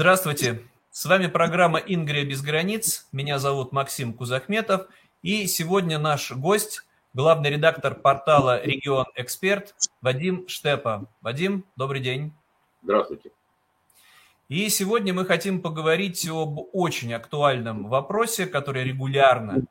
Здравствуйте, 0.00 0.62
с 0.90 1.04
вами 1.04 1.26
программа 1.26 1.78
«Ингрия 1.78 2.24
без 2.24 2.40
границ». 2.40 3.06
Меня 3.12 3.38
зовут 3.38 3.70
Максим 3.72 4.14
Кузахметов. 4.14 4.86
И 5.20 5.46
сегодня 5.46 5.98
наш 5.98 6.32
гость, 6.32 6.86
главный 7.12 7.50
редактор 7.50 7.94
портала 7.94 8.64
«Регион 8.64 9.04
Эксперт» 9.14 9.74
Вадим 10.00 10.48
Штепа. 10.48 11.04
Вадим, 11.20 11.66
добрый 11.76 12.00
день. 12.00 12.32
Здравствуйте. 12.82 13.30
И 14.48 14.70
сегодня 14.70 15.12
мы 15.12 15.26
хотим 15.26 15.60
поговорить 15.60 16.26
об 16.30 16.58
очень 16.72 17.12
актуальном 17.12 17.86
вопросе, 17.86 18.46
который 18.46 18.84
регулярно 18.84 19.64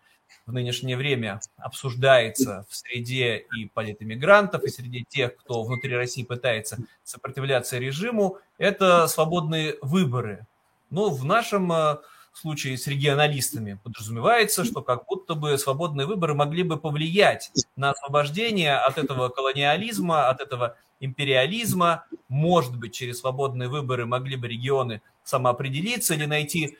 в 0.45 0.53
нынешнее 0.53 0.97
время 0.97 1.41
обсуждается 1.57 2.65
в 2.69 2.75
среде 2.75 3.45
и 3.55 3.67
политэмигрантов, 3.67 4.63
и 4.63 4.69
среди 4.69 5.05
тех, 5.07 5.35
кто 5.38 5.63
внутри 5.63 5.95
России 5.95 6.23
пытается 6.23 6.77
сопротивляться 7.03 7.77
режиму, 7.77 8.38
это 8.57 9.07
свободные 9.07 9.77
выборы. 9.81 10.45
Но 10.89 11.09
в 11.09 11.23
нашем 11.23 11.71
э, 11.71 11.97
случае 12.33 12.77
с 12.77 12.88
регионалистами 12.88 13.79
подразумевается, 13.83 14.63
что 14.63 14.81
как 14.81 15.05
будто 15.05 15.35
бы 15.35 15.57
свободные 15.57 16.07
выборы 16.07 16.33
могли 16.33 16.63
бы 16.63 16.77
повлиять 16.77 17.52
на 17.75 17.91
освобождение 17.91 18.75
от 18.75 18.97
этого 18.97 19.30
колониализма, 19.30 20.30
от 20.30 20.41
этого 20.41 20.77
империализма. 20.99 22.05
Может 22.27 22.77
быть, 22.77 22.93
через 22.93 23.19
свободные 23.19 23.69
выборы 23.69 24.05
могли 24.05 24.35
бы 24.35 24.47
регионы 24.47 25.02
самоопределиться 25.23 26.16
или 26.16 26.25
найти 26.25 26.77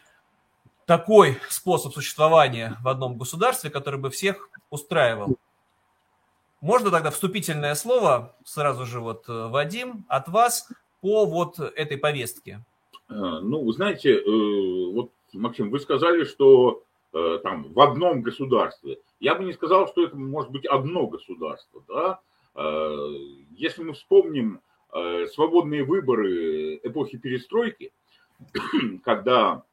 такой 0.90 1.38
способ 1.50 1.94
существования 1.94 2.76
в 2.82 2.88
одном 2.88 3.16
государстве, 3.16 3.70
который 3.70 4.00
бы 4.00 4.10
всех 4.10 4.50
устраивал. 4.72 5.36
Можно 6.62 6.90
тогда 6.90 7.12
вступительное 7.12 7.76
слово, 7.76 8.36
сразу 8.44 8.88
же 8.88 9.00
вот, 9.00 9.30
э, 9.30 9.48
Вадим, 9.50 10.04
от 10.08 10.30
вас 10.30 10.68
по 11.02 11.28
вот 11.28 11.60
этой 11.60 11.96
повестке? 12.00 12.66
Э, 13.08 13.14
ну, 13.14 13.72
знаете, 13.72 14.16
э, 14.16 14.92
вот, 14.92 15.12
Максим, 15.32 15.70
вы 15.70 15.80
сказали, 15.80 16.24
что 16.24 16.82
там 17.12 17.74
в 17.74 17.80
одном 17.80 18.22
государстве. 18.22 19.00
Я 19.20 19.34
бы 19.34 19.44
не 19.44 19.54
сказал, 19.54 19.88
что 19.88 20.04
это 20.04 20.16
может 20.16 20.52
быть 20.52 20.68
одно 20.68 21.08
государство. 21.08 21.82
Да? 21.88 22.20
Если 23.50 23.82
мы 23.82 23.94
вспомним 23.94 24.62
свободные 25.34 25.84
выборы 25.84 26.76
эпохи 26.84 27.18
перестройки, 27.18 27.92
когда 29.04 29.64
Э, 29.64 29.69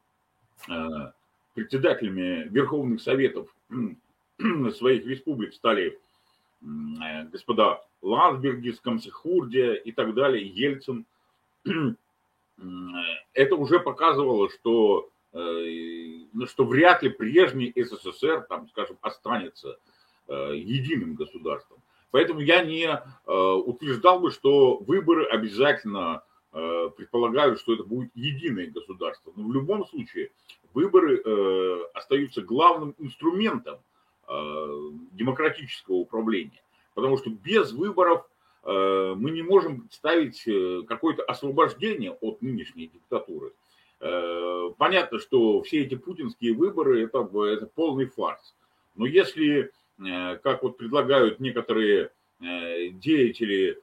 председателями 1.56 2.46
Верховных 2.48 3.00
Советов 3.00 3.48
своих 4.38 5.06
республик 5.06 5.54
стали 5.54 5.98
э, 6.62 7.24
господа 7.32 7.82
Ландбергис, 8.02 8.78
Комсихурдия 8.80 9.72
и 9.72 9.90
так 9.90 10.14
далее, 10.14 10.46
Ельцин. 10.46 11.06
Это 13.32 13.56
уже 13.56 13.80
показывало, 13.80 14.50
что, 14.50 15.08
э, 15.32 15.38
ну, 16.32 16.46
что 16.46 16.64
вряд 16.64 17.02
ли 17.02 17.08
прежний 17.08 17.72
СССР, 17.74 18.46
там, 18.48 18.68
скажем, 18.68 18.98
останется 19.00 19.78
единым 20.28 21.14
государством. 21.14 21.78
Поэтому 22.10 22.41
я 22.41 22.64
не 22.64 23.00
утверждал 23.24 24.18
бы, 24.18 24.32
что 24.32 24.78
выборы 24.78 25.24
обязательно 25.24 26.24
Э, 26.24 26.25
предполагают, 26.96 27.60
что 27.60 27.74
это 27.74 27.84
будет 27.84 28.10
единое 28.14 28.66
государство. 28.68 29.32
Но 29.36 29.46
в 29.48 29.52
любом 29.52 29.86
случае 29.86 30.30
выборы 30.72 31.20
э, 31.22 31.78
остаются 31.92 32.40
главным 32.40 32.94
инструментом 32.98 33.78
э, 34.26 34.91
демократического 35.12 35.97
управления. 35.97 36.62
Потому 36.94 37.19
что 37.19 37.31
без 37.31 37.72
выборов 37.72 38.26
мы 38.64 39.31
не 39.31 39.42
можем 39.42 39.82
представить 39.82 40.42
какое-то 40.88 41.22
освобождение 41.22 42.10
от 42.20 42.42
нынешней 42.42 42.88
диктатуры. 42.88 43.52
Понятно, 44.76 45.20
что 45.20 45.62
все 45.62 45.82
эти 45.82 45.94
путинские 45.94 46.52
выборы 46.52 47.04
это, 47.04 47.28
это 47.44 47.66
полный 47.66 48.06
фарс. 48.06 48.54
Но 48.97 49.06
если, 49.06 49.70
как 49.98 50.64
вот 50.64 50.78
предлагают 50.78 51.38
некоторые 51.38 52.10
деятели 52.41 53.78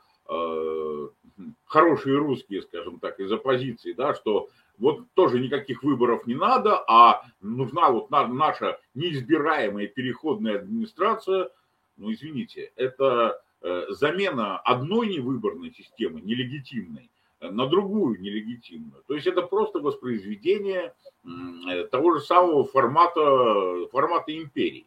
хорошие 1.66 2.18
русские, 2.18 2.62
скажем 2.62 3.00
так, 3.00 3.20
из 3.20 3.32
оппозиции, 3.32 3.94
да, 3.94 4.14
что 4.14 4.50
вот 4.78 5.02
тоже 5.14 5.40
никаких 5.40 5.84
выборов 5.84 6.28
не 6.28 6.36
надо, 6.36 6.84
а 6.88 7.24
нужна 7.42 7.90
вот 7.90 8.10
наша 8.10 8.80
неизбираемая 8.96 9.88
переходная 9.88 10.60
администрация, 10.60 11.50
ну, 11.98 12.12
извините, 12.12 12.72
это 12.76 13.42
э, 13.62 13.86
замена 13.90 14.58
одной 14.60 15.08
невыборной 15.08 15.72
системы, 15.72 16.22
нелегитимной, 16.22 17.10
на 17.40 17.68
другую 17.68 18.20
нелегитимную. 18.22 19.04
То 19.08 19.16
есть 19.16 19.28
это 19.28 19.42
просто 19.42 19.80
воспроизведение 19.80 20.94
э, 21.26 21.84
того 21.86 22.16
же 22.16 22.22
самого 22.22 22.64
формата, 22.64 23.88
формата 23.92 24.36
империи. 24.36 24.86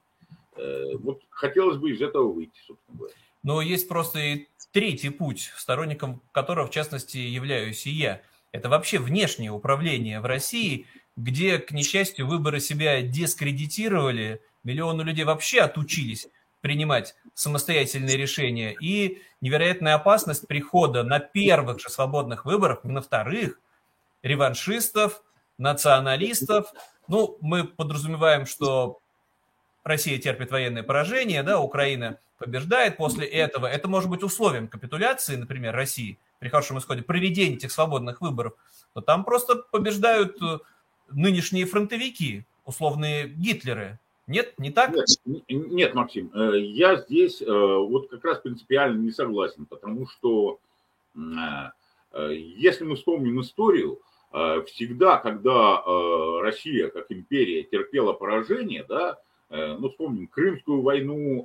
Э, 0.56 0.96
вот 0.96 1.20
хотелось 1.30 1.76
бы 1.76 1.90
из 1.90 2.00
этого 2.00 2.32
выйти, 2.32 2.58
собственно 2.66 2.98
говоря. 2.98 3.14
Но 3.46 3.62
есть 3.62 3.86
просто 3.86 4.18
и 4.18 4.48
третий 4.72 5.10
путь, 5.10 5.52
сторонником 5.56 6.20
которого, 6.32 6.66
в 6.66 6.72
частности, 6.72 7.16
являюсь 7.16 7.86
и 7.86 7.90
я. 7.90 8.20
Это 8.50 8.68
вообще 8.68 8.98
внешнее 8.98 9.52
управление 9.52 10.18
в 10.18 10.26
России, 10.26 10.88
где, 11.14 11.58
к 11.58 11.70
несчастью, 11.70 12.26
выборы 12.26 12.58
себя 12.58 13.02
дискредитировали, 13.02 14.42
миллионы 14.64 15.02
людей 15.02 15.24
вообще 15.24 15.60
отучились 15.60 16.26
принимать 16.60 17.14
самостоятельные 17.34 18.16
решения, 18.16 18.74
и 18.82 19.22
невероятная 19.40 19.94
опасность 19.94 20.48
прихода 20.48 21.04
на 21.04 21.20
первых 21.20 21.78
же 21.78 21.88
свободных 21.88 22.46
выборах, 22.46 22.82
на 22.82 23.00
вторых, 23.00 23.60
реваншистов, 24.24 25.22
националистов. 25.56 26.72
Ну, 27.06 27.38
мы 27.40 27.62
подразумеваем, 27.62 28.44
что 28.44 28.98
Россия 29.86 30.18
терпит 30.18 30.50
военное 30.50 30.82
поражение, 30.82 31.44
да, 31.44 31.60
Украина 31.60 32.18
побеждает 32.38 32.96
после 32.96 33.24
этого. 33.24 33.66
Это 33.66 33.86
может 33.86 34.10
быть 34.10 34.24
условием 34.24 34.66
капитуляции, 34.66 35.36
например, 35.36 35.76
России 35.76 36.18
при 36.40 36.48
хорошем 36.48 36.78
исходе, 36.78 37.02
проведения 37.02 37.54
этих 37.54 37.70
свободных 37.70 38.20
выборов, 38.20 38.54
то 38.94 39.00
там 39.00 39.22
просто 39.22 39.54
побеждают 39.70 40.42
э, 40.42 40.58
нынешние 41.12 41.66
фронтовики, 41.66 42.44
условные 42.64 43.28
Гитлеры. 43.28 44.00
Нет, 44.26 44.58
не 44.58 44.72
так? 44.72 44.92
Нет, 44.92 45.44
нет, 45.48 45.94
Максим, 45.94 46.32
э, 46.34 46.58
я 46.58 46.96
здесь 46.96 47.40
э, 47.40 47.46
вот 47.46 48.10
как 48.10 48.24
раз 48.24 48.40
принципиально 48.40 48.98
не 48.98 49.12
согласен, 49.12 49.66
потому 49.66 50.08
что 50.08 50.58
если 52.14 52.84
мы 52.84 52.96
вспомним 52.96 53.40
историю, 53.40 54.00
всегда, 54.66 55.16
когда 55.16 55.82
Россия 56.42 56.88
как 56.88 57.10
империя 57.10 57.62
терпела 57.62 58.12
поражение, 58.12 58.84
да, 58.86 59.18
ну, 59.50 59.88
вспомним 59.88 60.26
Крымскую 60.26 60.82
войну 60.82 61.44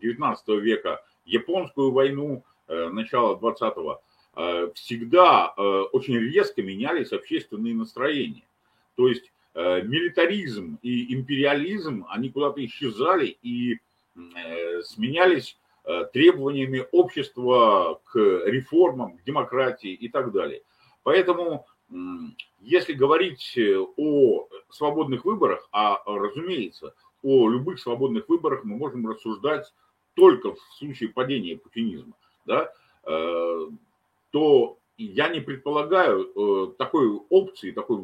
19 0.00 0.48
э, 0.48 0.60
века, 0.60 1.04
Японскую 1.24 1.92
войну 1.92 2.44
э, 2.68 2.88
начала 2.88 3.36
20-го, 3.36 4.00
всегда 4.74 5.48
очень 5.92 6.16
резко 6.16 6.62
менялись 6.62 7.12
общественные 7.12 7.74
настроения. 7.74 8.44
То 8.94 9.08
есть 9.08 9.32
милитаризм 9.54 10.78
и 10.82 11.12
империализм, 11.12 12.06
они 12.08 12.30
куда-то 12.30 12.64
исчезали 12.64 13.36
и 13.42 13.80
сменялись 14.84 15.58
требованиями 16.12 16.86
общества 16.92 18.00
к 18.04 18.18
реформам, 18.46 19.18
к 19.18 19.24
демократии 19.24 19.92
и 19.92 20.08
так 20.08 20.30
далее. 20.30 20.62
Поэтому 21.02 21.66
если 22.60 22.92
говорить 22.92 23.56
э, 23.56 23.78
о 23.96 24.48
свободных 24.68 25.24
выборах, 25.24 25.68
а 25.72 26.00
разумеется, 26.06 26.94
о 27.22 27.48
любых 27.48 27.80
свободных 27.80 28.28
выборах 28.28 28.64
мы 28.64 28.76
можем 28.76 29.06
рассуждать 29.06 29.72
только 30.14 30.54
в 30.54 30.58
случае 30.78 31.10
падения 31.10 31.56
путинизма, 31.56 32.14
да, 32.44 32.72
э, 33.04 33.68
то 34.30 34.78
я 34.96 35.28
не 35.28 35.40
предполагаю 35.40 36.30
э, 36.34 36.72
такой 36.76 37.08
опции, 37.08 37.70
такой, 37.70 37.98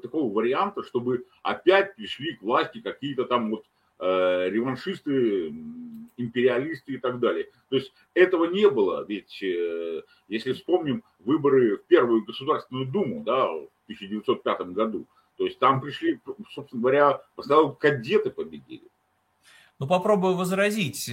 такого 0.00 0.32
варианта, 0.32 0.82
чтобы 0.82 1.26
опять 1.42 1.94
пришли 1.96 2.34
к 2.36 2.42
власти 2.42 2.80
какие-то 2.80 3.24
там 3.24 3.50
вот 3.50 3.64
реваншисты, 3.98 5.52
империалисты 6.20 6.94
и 6.94 6.98
так 6.98 7.18
далее. 7.18 7.48
То 7.68 7.76
есть 7.76 7.92
этого 8.14 8.46
не 8.46 8.68
было, 8.68 9.04
ведь 9.06 9.42
э, 9.42 10.02
если 10.28 10.52
вспомним 10.52 11.02
выборы 11.18 11.76
в 11.76 11.84
Первую 11.84 12.24
Государственную 12.24 12.86
Думу 12.86 13.22
да, 13.24 13.46
в 13.46 13.68
1905 13.84 14.60
году, 14.72 15.06
то 15.40 15.46
есть 15.46 15.58
там 15.58 15.80
пришли, 15.80 16.20
собственно 16.52 16.82
говоря, 16.82 17.22
в 17.34 17.40
основном 17.40 17.74
кадеты 17.74 18.28
победили. 18.28 18.90
Ну, 19.78 19.86
попробую 19.86 20.36
возразить, 20.36 21.10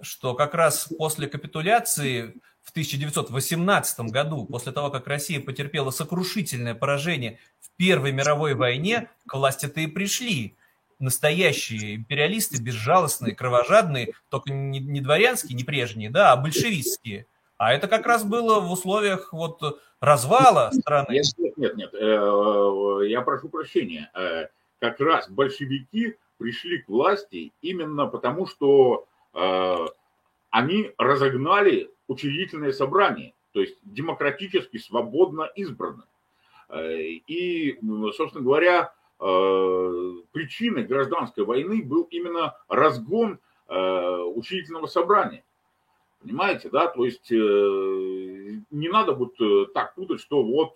что 0.00 0.34
как 0.34 0.54
раз 0.54 0.92
после 0.98 1.28
капитуляции 1.28 2.34
в 2.62 2.70
1918 2.72 4.00
году, 4.10 4.44
после 4.46 4.72
того, 4.72 4.90
как 4.90 5.06
Россия 5.06 5.40
потерпела 5.40 5.92
сокрушительное 5.92 6.74
поражение 6.74 7.38
в 7.60 7.70
Первой 7.76 8.10
мировой 8.10 8.54
войне, 8.54 9.08
к 9.28 9.34
власти-то 9.34 9.78
и 9.78 9.86
пришли 9.86 10.56
настоящие 10.98 11.94
империалисты, 11.94 12.60
безжалостные, 12.60 13.36
кровожадные, 13.36 14.14
только 14.30 14.52
не, 14.52 14.80
не 14.80 15.00
дворянские, 15.00 15.56
не 15.56 15.62
прежние, 15.62 16.10
да, 16.10 16.32
а 16.32 16.36
большевистские. 16.36 17.28
А 17.60 17.74
это 17.74 17.88
как 17.88 18.06
раз 18.06 18.24
было 18.24 18.58
в 18.58 18.72
условиях 18.72 19.34
вот 19.34 19.60
развала 20.00 20.70
страны. 20.72 21.20
Нет, 21.36 21.58
нет, 21.58 21.76
нет. 21.76 21.92
Э, 21.92 23.00
я 23.06 23.20
прошу 23.20 23.50
прощения. 23.50 24.10
Э, 24.14 24.46
как 24.78 24.98
раз 24.98 25.28
большевики 25.28 26.16
пришли 26.38 26.78
к 26.78 26.88
власти 26.88 27.52
именно 27.60 28.06
потому, 28.06 28.46
что 28.46 29.04
э, 29.34 29.76
они 30.48 30.92
разогнали 30.96 31.90
учредительное 32.08 32.72
собрание, 32.72 33.34
то 33.52 33.60
есть 33.60 33.76
демократически, 33.82 34.78
свободно 34.78 35.42
избрано. 35.54 36.06
И, 36.72 37.78
собственно 38.16 38.42
говоря, 38.42 38.94
причиной 39.18 40.84
гражданской 40.84 41.44
войны 41.44 41.82
был 41.82 42.04
именно 42.04 42.56
разгон 42.68 43.38
учредительного 43.68 44.86
собрания. 44.86 45.44
Понимаете, 46.20 46.68
да? 46.70 46.88
То 46.88 47.04
есть 47.04 47.30
не 47.30 48.88
надо 48.88 49.14
вот 49.14 49.34
так 49.72 49.94
путать, 49.94 50.20
что 50.20 50.42
вот 50.42 50.74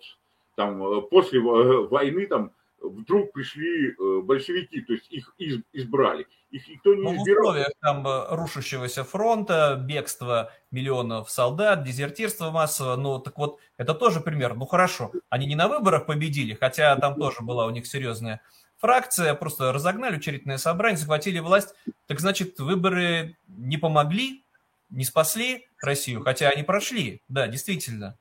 там 0.55 1.07
после 1.09 1.39
войны 1.39 2.25
там 2.25 2.51
вдруг 2.89 3.31
пришли 3.31 3.91
э, 3.91 4.21
большевики, 4.21 4.81
то 4.81 4.93
есть 4.93 5.11
их 5.11 5.33
избрали. 5.73 6.27
Их 6.51 6.67
никто 6.67 6.93
не 6.93 7.01
ну, 7.01 7.15
избирал. 7.15 7.43
В 7.43 7.47
условиях 7.47 7.71
там 7.81 8.07
э, 8.07 8.35
рушащегося 8.35 9.03
фронта, 9.03 9.81
бегства 9.81 10.51
миллионов 10.71 11.29
солдат, 11.29 11.83
дезертирства 11.83 12.51
массового, 12.51 12.95
ну 12.95 13.19
так 13.19 13.37
вот, 13.37 13.59
это 13.77 13.93
тоже 13.93 14.21
пример. 14.21 14.55
Ну 14.55 14.65
хорошо, 14.65 15.11
они 15.29 15.47
не 15.47 15.55
на 15.55 15.67
выборах 15.67 16.05
победили, 16.05 16.53
хотя 16.53 16.95
там 16.97 17.15
тоже 17.15 17.41
была 17.41 17.65
у 17.65 17.71
них 17.71 17.87
серьезная 17.87 18.41
фракция, 18.77 19.33
просто 19.33 19.71
разогнали 19.71 20.17
учредительное 20.17 20.57
собрание, 20.57 20.97
захватили 20.97 21.39
власть. 21.39 21.73
Так 22.07 22.19
значит, 22.19 22.59
выборы 22.59 23.37
не 23.47 23.77
помогли, 23.77 24.44
не 24.89 25.03
спасли 25.03 25.67
Россию, 25.81 26.23
хотя 26.23 26.49
они 26.49 26.63
прошли, 26.63 27.21
да, 27.27 27.47
действительно. 27.47 28.17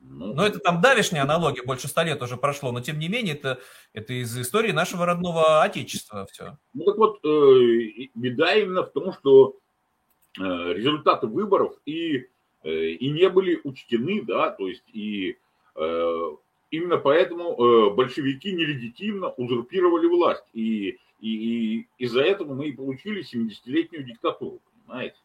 Ну, 0.00 0.32
но 0.32 0.46
это 0.46 0.58
там 0.58 0.80
давишняя 0.80 1.22
аналогия, 1.22 1.62
больше 1.62 1.88
ста 1.88 2.04
лет 2.04 2.22
уже 2.22 2.36
прошло, 2.36 2.72
но 2.72 2.80
тем 2.80 2.98
не 2.98 3.08
менее 3.08 3.34
это, 3.34 3.60
это 3.92 4.12
из 4.12 4.36
истории 4.38 4.72
нашего 4.72 5.04
родного 5.04 5.62
Отечества 5.62 6.26
все. 6.30 6.56
Ну 6.72 6.84
так 6.84 6.96
вот, 6.96 7.18
э, 7.24 8.08
беда 8.14 8.54
именно 8.54 8.84
в 8.84 8.92
том, 8.92 9.12
что 9.12 9.56
э, 10.38 10.42
результаты 10.42 11.26
выборов 11.26 11.74
и, 11.84 12.28
э, 12.62 12.70
и 12.70 13.10
не 13.10 13.28
были 13.28 13.60
учтены, 13.64 14.22
да, 14.22 14.50
то 14.50 14.68
есть 14.68 14.84
и 14.92 15.36
именно 16.72 16.96
поэтому 16.96 17.94
большевики 17.94 18.50
нелегитимно 18.50 19.28
узурпировали 19.28 20.08
власть, 20.08 20.42
и, 20.52 20.98
и, 21.20 21.80
и 21.80 21.88
из-за 21.98 22.22
этого 22.22 22.54
мы 22.54 22.68
и 22.68 22.72
получили 22.72 23.22
70-летнюю 23.22 24.04
диктатуру, 24.04 24.60
понимаете? 24.86 25.16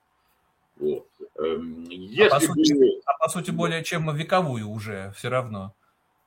Вот. 0.78 1.08
Эм, 1.38 1.84
если 1.84 2.24
а, 2.24 2.30
по 2.30 2.40
сути, 2.40 2.74
бы... 2.74 3.02
а 3.06 3.18
по 3.20 3.30
сути 3.30 3.52
более 3.52 3.84
чем 3.84 4.14
вековую 4.16 4.68
уже 4.68 5.14
все 5.16 5.30
равно. 5.30 5.74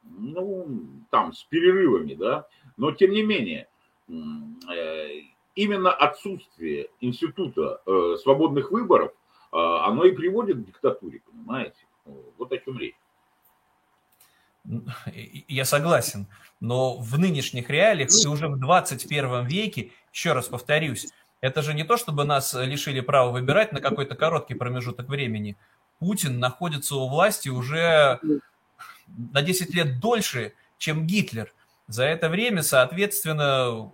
Ну, 0.05 0.67
там, 1.11 1.33
с 1.33 1.43
перерывами, 1.45 2.15
да. 2.15 2.47
Но 2.77 2.93
тем 2.93 3.11
не 3.11 3.23
менее, 3.23 3.69
э, 4.09 5.09
именно 5.57 5.93
отсутствие 5.93 6.89
института 7.01 7.83
э, 7.87 8.17
свободных 8.23 8.71
выборов, 8.71 9.13
э, 9.53 9.57
оно 9.57 10.05
и 10.05 10.13
приводит 10.13 10.59
к 10.59 10.65
диктатуре, 10.65 11.23
понимаете? 11.29 11.77
Вот 12.39 12.53
о 12.53 12.59
чем 12.59 12.79
речь. 12.79 12.95
Я 15.49 15.65
согласен, 15.65 16.27
но 16.61 16.97
в 16.97 17.19
нынешних 17.19 17.71
реалиях 17.71 18.11
и 18.11 18.29
уже 18.29 18.49
в 18.49 18.59
21 18.59 19.47
веке, 19.47 19.93
еще 20.13 20.33
раз 20.33 20.47
повторюсь, 20.47 21.09
это 21.41 21.63
же 21.63 21.75
не 21.75 21.85
то, 21.85 21.97
чтобы 21.97 22.25
нас 22.25 22.55
лишили 22.55 23.01
права 23.01 23.31
выбирать 23.31 23.73
на 23.73 23.81
какой-то 23.81 24.15
короткий 24.15 24.55
промежуток 24.55 25.09
времени. 25.09 25.57
Путин 25.99 26.39
находится 26.39 26.97
у 26.97 27.09
власти 27.09 27.49
уже 27.49 28.21
на 29.07 29.43
10 29.43 29.75
лет 29.75 30.01
дольше, 30.01 30.55
чем 30.79 31.07
Гитлер. 31.07 31.53
За 31.89 32.05
это 32.05 32.29
время, 32.29 32.63
соответственно, 32.63 33.93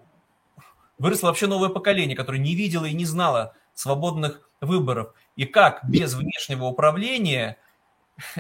выросло 0.99 1.29
вообще 1.29 1.47
новое 1.47 1.69
поколение, 1.69 2.17
которое 2.17 2.39
не 2.39 2.55
видело 2.55 2.87
и 2.87 2.95
не 2.95 3.05
знало 3.05 3.55
свободных 3.75 4.49
выборов. 4.61 5.13
И 5.37 5.45
как 5.45 5.85
без 5.89 6.15
внешнего 6.15 6.65
управления 6.65 7.59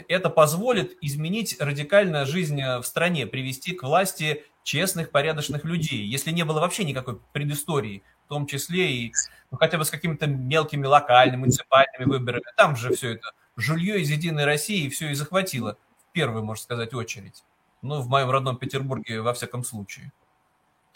это 0.08 0.30
позволит 0.30 0.96
изменить 1.00 1.56
радикально 1.60 2.26
жизнь 2.26 2.60
в 2.62 2.82
стране, 2.84 3.26
привести 3.26 3.72
к 3.74 3.82
власти 3.82 4.44
честных, 4.62 5.10
порядочных 5.10 5.64
людей, 5.64 6.04
если 6.06 6.30
не 6.30 6.44
было 6.44 6.60
вообще 6.60 6.84
никакой 6.84 7.19
предыстории 7.32 8.02
в 8.26 8.28
том 8.28 8.46
числе 8.46 8.92
и 8.92 9.12
ну, 9.50 9.58
хотя 9.58 9.76
бы 9.76 9.84
с 9.84 9.90
какими-то 9.90 10.26
мелкими 10.26 10.86
локальными, 10.86 11.40
муниципальными 11.40 12.04
выборами. 12.04 12.44
Там 12.56 12.76
же 12.76 12.94
все 12.94 13.14
это 13.14 13.32
жулье 13.56 14.00
из 14.00 14.10
«Единой 14.10 14.44
России» 14.44 14.88
все 14.88 15.10
и 15.10 15.14
захватило 15.14 15.76
в 16.08 16.12
первую, 16.12 16.44
можно 16.44 16.62
сказать, 16.62 16.94
очередь. 16.94 17.44
Ну, 17.82 18.00
в 18.00 18.08
моем 18.08 18.30
родном 18.30 18.56
Петербурге, 18.56 19.20
во 19.20 19.34
всяком 19.34 19.64
случае. 19.64 20.12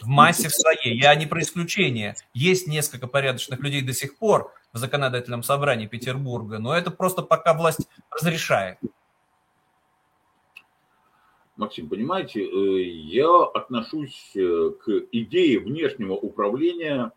В 0.00 0.06
массе 0.06 0.48
в 0.48 0.54
своей. 0.54 0.98
Я 0.98 1.14
не 1.14 1.26
про 1.26 1.40
исключение. 1.40 2.16
Есть 2.32 2.68
несколько 2.68 3.06
порядочных 3.06 3.60
людей 3.60 3.82
до 3.82 3.92
сих 3.92 4.16
пор 4.18 4.54
в 4.76 4.78
законодательном 4.78 5.42
собрании 5.42 5.86
Петербурга, 5.86 6.58
но 6.58 6.76
это 6.76 6.90
просто 6.90 7.22
пока 7.22 7.54
власть 7.54 7.88
разрешает. 8.10 8.78
Максим, 11.56 11.88
понимаете, 11.88 12.44
э, 12.44 12.82
я 12.82 13.44
отношусь 13.44 14.32
э, 14.34 14.70
к 14.78 14.88
идее 15.10 15.58
внешнего 15.58 16.12
управления 16.12 17.12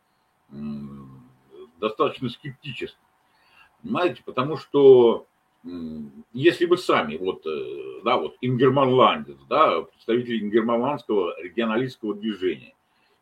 достаточно 1.80 2.30
скептически. 2.30 2.98
Понимаете, 3.84 4.24
потому 4.26 4.58
что 4.58 5.28
если 6.34 6.66
вы 6.66 6.78
сами, 6.78 7.18
вот, 7.18 7.46
э, 7.46 8.02
да, 8.04 8.18
вот 8.18 8.38
ингерманландец, 8.42 9.38
да, 9.50 9.82
представитель 9.82 10.44
ингерманландского 10.44 11.40
регионалистского 11.42 12.16
движения, 12.16 12.74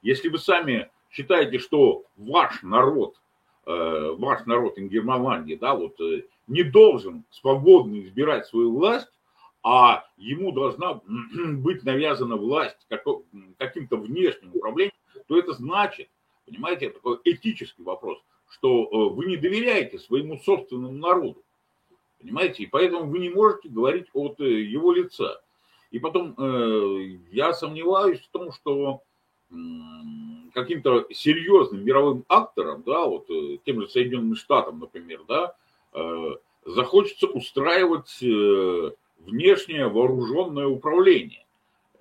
если 0.03 0.29
вы 0.29 0.37
сами 0.37 0.89
считаете, 1.09 1.57
что 1.57 2.03
ваш 2.15 2.61
народ, 2.61 3.19
ваш 3.67 4.45
народ 4.45 4.79
Ингерманландии, 4.79 5.55
да, 5.55 5.75
вот, 5.75 5.99
не 6.47 6.63
должен 6.63 7.25
свободно 7.31 7.99
избирать 7.99 8.45
свою 8.45 8.73
власть, 8.73 9.09
а 9.63 10.05
ему 10.15 10.53
должна 10.53 11.01
быть 11.57 11.83
навязана 11.83 12.37
власть 12.37 12.87
каким-то 13.57 13.97
внешним 13.97 14.55
управлением, 14.55 14.93
то 15.27 15.37
это 15.37 15.51
значит, 15.53 16.09
понимаете, 16.45 16.85
это 16.85 16.95
такой 16.95 17.19
этический 17.25 17.83
вопрос, 17.83 18.17
что 18.49 18.83
э, 18.83 19.13
вы 19.13 19.25
не 19.25 19.37
доверяете 19.37 19.99
своему 19.99 20.37
собственному 20.37 20.93
народу. 20.93 21.43
Понимаете? 22.19 22.63
И 22.63 22.67
поэтому 22.67 23.11
вы 23.11 23.19
не 23.19 23.29
можете 23.29 23.69
говорить 23.69 24.07
от 24.13 24.39
э, 24.39 24.61
его 24.61 24.93
лица. 24.93 25.41
И 25.91 25.99
потом 25.99 26.33
э, 26.37 27.17
я 27.31 27.53
сомневаюсь 27.53 28.21
в 28.21 28.29
том, 28.29 28.51
что 28.51 29.01
каким-то 30.53 31.07
серьезным 31.11 31.85
мировым 31.85 32.25
акторам, 32.27 32.83
да, 32.83 33.05
вот 33.05 33.27
тем 33.65 33.81
же 33.81 33.87
Соединенным 33.87 34.35
Штатам, 34.35 34.79
например, 34.79 35.21
да, 35.27 35.55
захочется 36.65 37.27
устраивать 37.27 38.19
внешнее 39.19 39.87
вооруженное 39.87 40.67
управление 40.67 41.45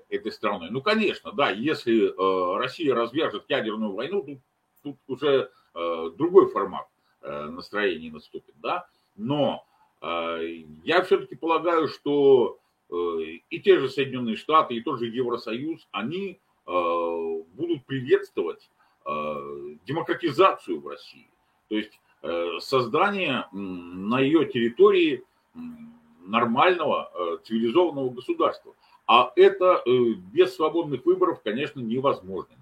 этой 0.08 0.32
страной. 0.32 0.70
Ну, 0.70 0.80
конечно, 0.80 1.32
да, 1.32 1.50
если 1.50 2.08
э, 2.08 2.58
Россия 2.58 2.94
развяжет 2.94 3.44
ядерную 3.48 3.92
войну, 3.92 4.22
тут, 4.22 4.38
тут 4.82 4.96
уже 5.08 5.50
э, 5.74 6.10
другой 6.16 6.48
формат 6.50 6.86
э, 7.22 7.46
настроения 7.46 8.10
наступит, 8.10 8.54
да, 8.62 8.86
но 9.16 9.64
э, 10.00 10.62
я 10.84 11.02
все-таки 11.02 11.34
полагаю, 11.34 11.88
что 11.88 12.58
э, 12.88 12.94
и 13.50 13.60
те 13.60 13.78
же 13.80 13.88
Соединенные 13.88 14.36
Штаты, 14.36 14.74
и 14.74 14.80
тот 14.80 15.00
же 15.00 15.06
Евросоюз, 15.06 15.88
они 15.90 16.32
э, 16.32 16.36
будут 16.66 17.84
приветствовать 17.86 18.68
э, 19.04 19.10
демократизацию 19.86 20.80
в 20.80 20.88
России, 20.88 21.28
то 21.68 21.76
есть 21.76 22.00
э, 22.22 22.58
создание 22.60 23.46
э, 23.52 23.56
на 23.56 24.20
ее 24.20 24.46
территории 24.46 25.22
э, 25.22 25.58
нормального 26.26 27.10
э, 27.14 27.38
цивилизованного 27.44 28.10
государства. 28.10 28.74
А 29.06 29.32
это 29.36 29.82
э, 29.86 29.90
без 30.32 30.56
свободных 30.56 31.06
выборов, 31.06 31.40
конечно, 31.42 31.80
невозможно. 31.80 32.56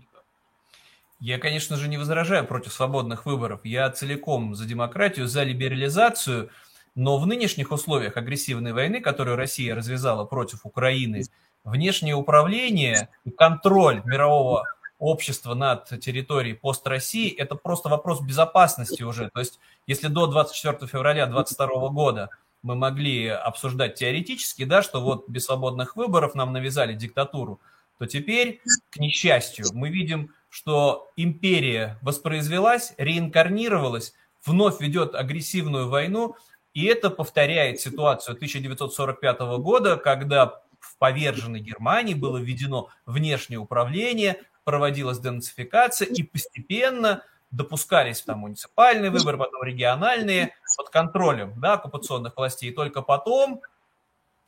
Я, 1.21 1.39
конечно 1.39 1.77
же, 1.77 1.89
не 1.89 1.97
возражаю 1.97 2.47
против 2.47 2.75
свободных 2.75 3.25
выборов. 3.25 3.61
Я 3.65 3.89
целиком 3.89 4.55
за 4.55 4.67
демократию, 4.67 5.27
за 5.27 5.43
либерализацию, 5.43 6.51
но 6.95 7.17
в 7.17 7.27
нынешних 7.27 7.73
условиях 7.73 8.19
агрессивной 8.19 8.75
войны, 8.75 9.01
которую 9.01 9.39
Россия 9.39 9.75
развязала 9.75 10.27
против 10.27 10.67
Украины, 10.67 11.23
внешнее 11.65 12.15
управление 12.15 13.09
и 13.25 13.31
контроль 13.31 14.03
мирового 14.05 14.65
общества 14.99 15.55
над 15.55 15.89
территорией 16.01 16.55
пост 16.55 16.87
России, 16.87 17.35
это 17.35 17.57
просто 17.57 17.89
вопрос 17.89 18.21
безопасности 18.21 19.03
уже. 19.03 19.31
То 19.31 19.41
есть, 19.41 19.59
если 19.87 20.09
до 20.09 20.27
24 20.27 20.87
февраля 20.87 21.27
2022 21.27 21.89
года 21.89 22.31
мы 22.63 22.75
могли 22.77 23.29
обсуждать 23.29 23.97
теоретически, 23.97 24.65
да, 24.65 24.83
что 24.83 25.01
вот 25.01 25.29
без 25.29 25.45
свободных 25.45 25.97
выборов 25.97 26.35
нам 26.35 26.53
навязали 26.53 26.95
диктатуру, 26.95 27.61
то 27.99 28.07
теперь, 28.07 28.61
к 28.91 28.97
несчастью, 28.99 29.67
мы 29.73 29.91
видим, 29.91 30.31
что 30.49 31.11
империя 31.17 31.99
воспроизвелась, 32.01 32.95
реинкарнировалась, 32.97 34.15
вновь 34.45 34.81
ведет 34.81 35.15
агрессивную 35.15 35.89
войну, 35.89 36.37
И 36.75 36.87
это 36.87 37.09
повторяет 37.09 37.81
ситуацию 37.81 38.35
1945 38.35 39.41
года, 39.61 39.97
когда 39.97 40.61
в 40.85 40.97
поверженной 40.99 41.61
Германии 41.61 42.15
было 42.15 42.39
введено 42.39 42.89
внешнее 43.07 43.59
управление, 43.59 44.41
проводилась 44.65 45.19
денацификация, 45.19 46.07
и 46.09 46.23
постепенно 46.23 47.23
допускались 47.51 48.23
там 48.23 48.41
муниципальные 48.41 49.11
выборы, 49.11 49.39
потом 49.39 49.63
региональные, 49.63 50.55
под 50.77 50.91
контролем 50.91 51.55
да, 51.61 51.75
оккупационных 51.75 52.37
властей. 52.37 52.71
И 52.71 52.75
только 52.75 53.01
потом 53.01 53.63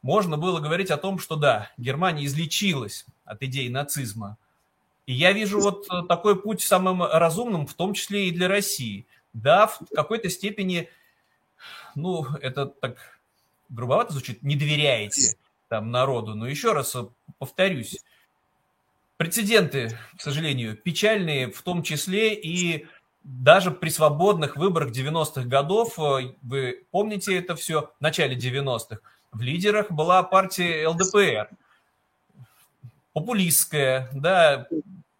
можно 0.02 0.36
было 0.36 0.60
говорить 0.60 0.90
о 0.90 0.96
том, 0.96 1.18
что 1.18 1.36
да, 1.36 1.70
Германия 1.76 2.26
излечилась 2.26 3.06
от 3.24 3.42
идей 3.42 3.68
нацизма. 3.68 4.36
И 5.06 5.12
я 5.12 5.32
вижу 5.32 5.60
вот 5.60 5.86
такой 6.08 6.40
путь 6.40 6.62
самым 6.62 7.02
разумным, 7.02 7.66
в 7.66 7.74
том 7.74 7.94
числе 7.94 8.28
и 8.28 8.32
для 8.32 8.48
России. 8.48 9.06
Да, 9.32 9.68
в 9.68 9.78
какой-то 9.94 10.28
степени, 10.28 10.88
ну, 11.94 12.26
это 12.40 12.66
так 12.66 13.20
грубовато 13.68 14.14
звучит, 14.14 14.42
не 14.42 14.56
доверяете 14.56 15.36
там 15.76 15.90
народу. 15.90 16.34
Но 16.34 16.48
еще 16.48 16.72
раз 16.72 16.96
повторюсь, 17.38 18.02
прецеденты, 19.18 19.98
к 20.16 20.22
сожалению, 20.22 20.74
печальные, 20.74 21.52
в 21.52 21.60
том 21.60 21.82
числе 21.82 22.34
и 22.34 22.86
даже 23.22 23.70
при 23.70 23.90
свободных 23.90 24.56
выборах 24.56 24.92
90-х 24.92 25.42
годов, 25.42 25.98
э, 25.98 26.34
вы 26.42 26.86
помните 26.90 27.36
это 27.36 27.56
все, 27.56 27.92
в 27.98 28.00
начале 28.00 28.36
90-х, 28.36 29.00
в 29.32 29.40
лидерах 29.42 29.90
была 29.90 30.22
партия 30.22 30.86
ЛДПР, 30.88 31.50
популистская, 33.12 34.08
да, 34.14 34.68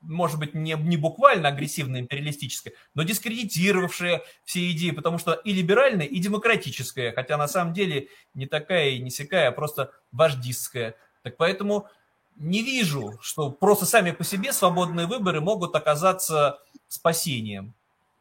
может 0.07 0.39
быть, 0.39 0.55
не, 0.55 0.73
не 0.75 0.97
буквально 0.97 1.49
агрессивная, 1.49 2.01
империалистическая, 2.01 2.73
но 2.95 3.03
дискредитировавшая 3.03 4.23
все 4.45 4.71
идеи, 4.71 4.91
потому 4.91 5.19
что 5.19 5.33
и 5.33 5.53
либеральная, 5.53 6.07
и 6.07 6.19
демократическая, 6.19 7.13
хотя 7.13 7.37
на 7.37 7.49
самом 7.49 7.75
деле 7.75 8.09
не 8.35 8.47
такая 8.47 8.91
и 8.91 8.99
не 9.01 9.11
сякая, 9.11 9.49
а 9.49 9.53
просто 9.53 9.91
вождистская. 10.13 10.95
Так 11.23 11.37
поэтому 11.37 11.89
не 12.37 12.63
вижу, 12.63 13.19
что 13.21 13.51
просто 13.51 13.87
сами 13.87 14.13
по 14.13 14.25
себе 14.25 14.53
свободные 14.53 15.07
выборы 15.07 15.41
могут 15.41 15.75
оказаться 15.75 16.61
спасением. 16.89 17.75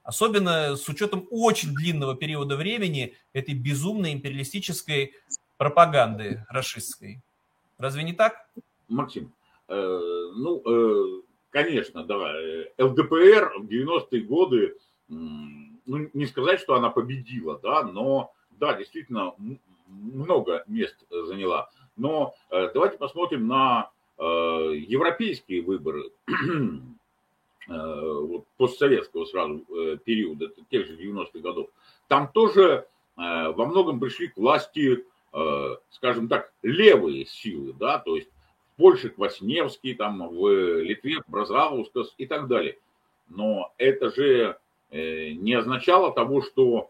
Особенно 0.03 0.75
с 0.75 0.87
учетом 0.87 1.27
очень 1.31 1.73
длинного 1.73 2.15
периода 2.15 2.55
времени 2.55 3.15
этой 3.33 3.55
безумной 3.55 4.13
империалистической 4.13 5.13
пропаганды 5.57 6.45
расистской. 6.49 7.21
Разве 7.77 8.03
не 8.03 8.13
так? 8.13 8.47
Максим, 8.87 9.33
э, 9.67 9.73
ну, 9.73 10.61
э, 10.65 11.21
конечно, 11.55 12.03
да, 12.03 12.37
э, 12.37 12.65
ЛДПР 12.77 13.53
в 13.59 13.67
90-е 13.67 14.21
годы, 14.23 14.75
ну, 15.07 16.09
не 16.13 16.25
сказать, 16.25 16.59
что 16.59 16.75
она 16.75 16.89
победила, 16.89 17.57
да, 17.63 17.83
но, 17.83 18.33
да, 18.49 18.73
действительно, 18.73 19.33
много 19.87 20.65
мест 20.67 20.97
заняла. 21.09 21.69
Но 21.95 22.35
э, 22.49 22.71
давайте 22.73 22.97
посмотрим 22.97 23.47
на 23.47 23.89
э, 24.17 24.23
европейские 24.23 25.61
выборы 25.61 26.11
Э, 27.67 28.19
вот, 28.21 28.45
постсоветского 28.57 29.25
сразу 29.25 29.65
э, 29.75 29.97
периода, 29.97 30.49
тех 30.69 30.85
же 30.85 30.95
90-х 30.97 31.39
годов, 31.39 31.69
там 32.07 32.27
тоже 32.31 32.85
э, 33.17 33.49
во 33.49 33.65
многом 33.65 33.99
пришли 33.99 34.27
к 34.27 34.37
власти, 34.37 35.05
скажем 35.89 36.29
так, 36.29 36.53
левые 36.61 37.25
силы, 37.25 37.73
да, 37.73 37.99
то 37.99 38.15
есть 38.15 38.29
Польше 38.77 39.09
Квасневский, 39.09 39.95
там 39.95 40.27
в 40.27 40.79
Литве 40.81 41.17
Бразаускас 41.27 42.13
и 42.17 42.25
так 42.25 42.47
далее. 42.47 42.77
Но 43.29 43.73
это 43.77 44.09
же 44.09 44.57
не 44.91 45.53
означало 45.53 46.13
того, 46.13 46.41
что 46.41 46.89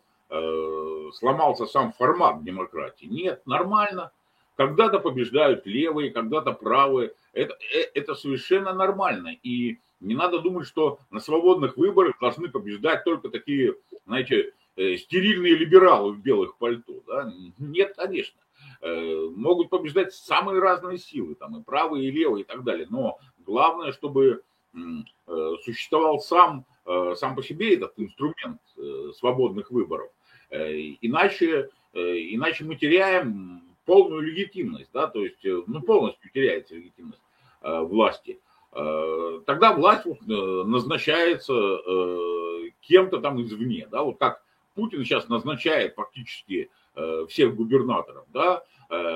сломался 1.14 1.66
сам 1.66 1.94
формат 1.94 2.44
демократии. 2.44 3.06
Нет, 3.06 3.42
нормально. 3.46 4.12
Когда-то 4.58 5.00
побеждают 5.00 5.66
левые, 5.66 6.12
когда-то 6.12 6.52
правые. 6.52 7.14
Это, 7.34 7.58
это 7.94 8.16
совершенно 8.16 8.74
нормально. 8.74 9.36
И 9.44 9.78
не 10.00 10.16
надо 10.16 10.40
думать, 10.40 10.68
что 10.68 11.00
на 11.12 11.20
свободных 11.20 11.78
выборах 11.78 12.16
должны 12.20 12.48
побеждать 12.50 13.04
только 13.04 13.30
такие, 13.30 13.76
знаете, 14.06 14.54
э, 14.78 14.98
стерильные 14.98 15.56
либералы 15.56 16.14
в 16.14 16.20
белых 16.20 16.58
пальто. 16.58 17.02
Да? 17.08 17.34
Нет, 17.58 17.94
конечно. 17.96 18.36
Э, 18.82 19.30
могут 19.36 19.70
побеждать 19.70 20.14
самые 20.14 20.60
разные 20.60 20.98
силы, 20.98 21.36
там 21.36 21.58
и 21.58 21.64
правые, 21.64 22.08
и 22.08 22.12
левые, 22.12 22.44
и 22.44 22.46
так 22.46 22.64
далее. 22.64 22.88
Но 22.90 23.18
главное, 23.40 23.92
чтобы 23.92 24.44
э, 24.74 24.78
существовал 25.64 26.20
сам, 26.20 26.66
сам 27.16 27.36
по 27.36 27.42
себе 27.42 27.74
этот 27.74 27.94
инструмент 27.98 28.62
свободных 29.18 29.72
выборов. 29.72 30.12
Иначе, 30.52 31.72
иначе 31.94 32.64
мы 32.64 32.76
теряем 32.76 33.64
полную 33.86 34.22
легитимность, 34.22 34.92
да, 34.94 35.08
то 35.08 35.24
есть 35.26 35.44
ну, 35.44 35.82
полностью 35.82 36.30
теряется 36.32 36.76
легитимность 36.76 37.24
власти. 37.64 38.40
Э, 38.76 39.40
тогда 39.46 39.74
власть 39.74 40.06
э, 40.06 40.12
назначается 40.28 41.54
э, 41.54 42.70
кем-то 42.82 43.22
там 43.22 43.42
извне, 43.42 43.88
да, 43.90 44.04
вот 44.04 44.20
как 44.20 44.44
Путин 44.74 45.06
сейчас 45.06 45.30
назначает 45.30 45.96
фактически 45.96 46.70
всех 47.30 47.56
губернаторов, 47.56 48.26
да, 48.34 48.64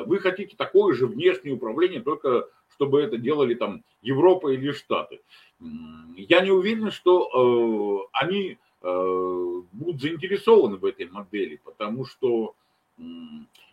вы 0.05 0.19
хотите 0.19 0.55
такое 0.57 0.93
же 0.93 1.07
внешнее 1.07 1.53
управление, 1.53 2.01
только 2.01 2.47
чтобы 2.73 3.01
это 3.01 3.17
делали 3.17 3.53
там 3.53 3.83
Европа 4.01 4.49
или 4.49 4.71
Штаты. 4.71 5.21
Я 6.15 6.41
не 6.41 6.51
уверен, 6.51 6.91
что 6.91 8.07
они 8.13 8.57
будут 8.81 10.01
заинтересованы 10.01 10.77
в 10.77 10.85
этой 10.85 11.07
модели, 11.09 11.59
потому 11.63 12.05
что 12.05 12.55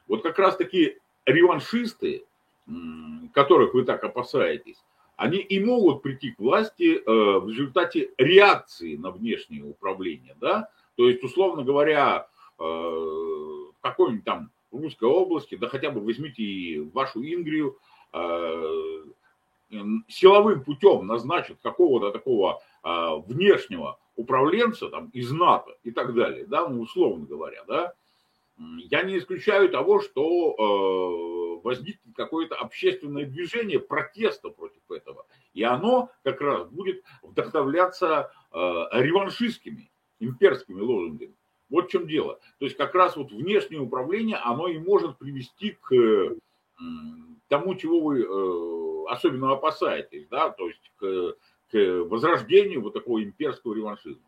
вот 0.07 0.23
как 0.23 0.39
раз 0.39 0.57
таки 0.57 0.99
реваншисты, 1.25 2.25
которых 3.33 3.75
вы 3.75 3.85
так 3.85 4.03
опасаетесь, 4.05 4.83
они 5.17 5.39
и 5.39 5.59
могут 5.65 6.03
прийти 6.03 6.33
к 6.33 6.39
власти 6.39 6.97
э, 6.97 7.39
в 7.39 7.49
результате 7.49 8.11
реакции 8.19 8.97
на 8.97 9.11
внешнее 9.11 9.65
управление, 9.65 10.37
да, 10.41 10.69
то 10.97 11.09
есть, 11.09 11.23
условно 11.25 11.65
говоря, 11.65 12.29
э, 12.59 13.66
какой-нибудь 13.91 14.25
там 14.25 14.51
русской 14.71 15.05
области, 15.05 15.55
да 15.57 15.69
хотя 15.69 15.91
бы 15.91 16.01
возьмите 16.01 16.43
и 16.43 16.81
вашу 16.81 17.23
Ингрию, 17.23 17.79
э, 18.13 19.05
силовым 20.09 20.63
путем 20.63 21.07
назначат 21.07 21.59
какого-то 21.63 22.13
такого 22.13 22.63
внешнего 22.85 23.99
управленца 24.15 24.89
там 24.89 25.09
из 25.09 25.33
НАТО 25.33 25.77
и 25.83 25.91
так 25.91 26.15
далее, 26.15 26.47
да, 26.47 26.69
ну, 26.69 26.83
условно 26.83 27.27
говоря, 27.27 27.65
да, 27.67 27.95
я 28.59 29.03
не 29.03 29.19
исключаю 29.19 29.69
того, 29.69 30.01
что 30.01 30.55
э, 30.55 31.63
возникнет 31.63 32.17
какое-то 32.17 32.55
общественное 32.55 33.27
движение 33.27 33.79
протеста 33.79 34.49
против 34.49 34.91
этого. 34.91 35.27
И 35.53 35.63
оно 35.63 36.11
как 36.23 36.41
раз 36.41 36.69
будет 36.69 37.03
вдохновляться 37.23 38.33
э, 38.53 38.57
реваншистскими, 38.57 39.91
имперскими 40.21 40.81
лозунгами. 40.81 41.35
Вот 41.69 41.89
в 41.89 41.91
чем 41.91 42.07
дело. 42.07 42.39
То 42.59 42.67
есть 42.67 42.77
как 42.77 42.95
раз 42.95 43.17
вот 43.17 43.33
внешнее 43.33 43.81
управление, 43.81 44.37
оно 44.37 44.69
и 44.69 44.79
может 44.79 45.19
привести 45.19 45.77
к 45.81 46.37
тому, 47.49 47.75
чего 47.75 48.01
вы 48.01 48.23
э, 48.23 49.13
особенно 49.13 49.53
опасаетесь, 49.53 50.27
да, 50.31 50.51
то 50.51 50.69
есть 50.69 50.93
к, 50.97 51.35
к 51.71 52.05
возрождению 52.05 52.83
вот 52.83 52.93
такого 52.93 53.23
имперского 53.23 53.75
реваншизма. 53.75 54.23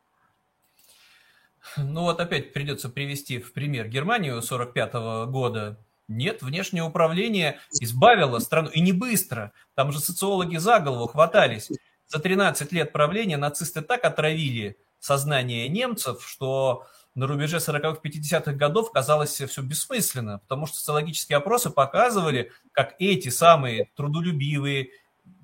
Ну 1.76 2.02
вот 2.02 2.21
опять 2.21 2.52
придется 2.52 2.88
привести 2.88 3.38
в 3.38 3.52
пример 3.52 3.88
Германию 3.88 4.40
45 4.40 4.95
года. 5.28 5.78
Нет, 6.07 6.42
внешнее 6.42 6.85
управление 6.85 7.61
избавило 7.80 8.38
страну, 8.38 8.71
и 8.71 8.80
не 8.80 8.92
быстро. 8.92 9.52
Там 9.75 9.92
же 9.92 10.00
социологи 10.00 10.57
за 10.57 10.80
голову 10.80 11.07
хватались. 11.07 11.71
За 12.07 12.18
13 12.18 12.73
лет 12.73 12.92
правления 12.92 13.37
нацисты 13.37 13.83
так 13.83 14.04
отравили 14.04 14.78
сознание 14.99 15.68
немцев, 15.68 16.26
что 16.26 16.87
на 17.18 17.26
рубеже 17.26 17.58
40-х, 17.58 18.00
50-х 18.02 18.52
годов 18.52 18.90
казалось 18.92 19.30
все 19.30 19.62
бессмысленно, 19.62 20.38
потому 20.38 20.66
что 20.66 20.76
социологические 20.76 21.38
опросы 21.38 21.70
показывали, 21.70 22.52
как 22.72 22.94
эти 22.98 23.28
самые 23.28 23.90
трудолюбивые, 23.96 24.90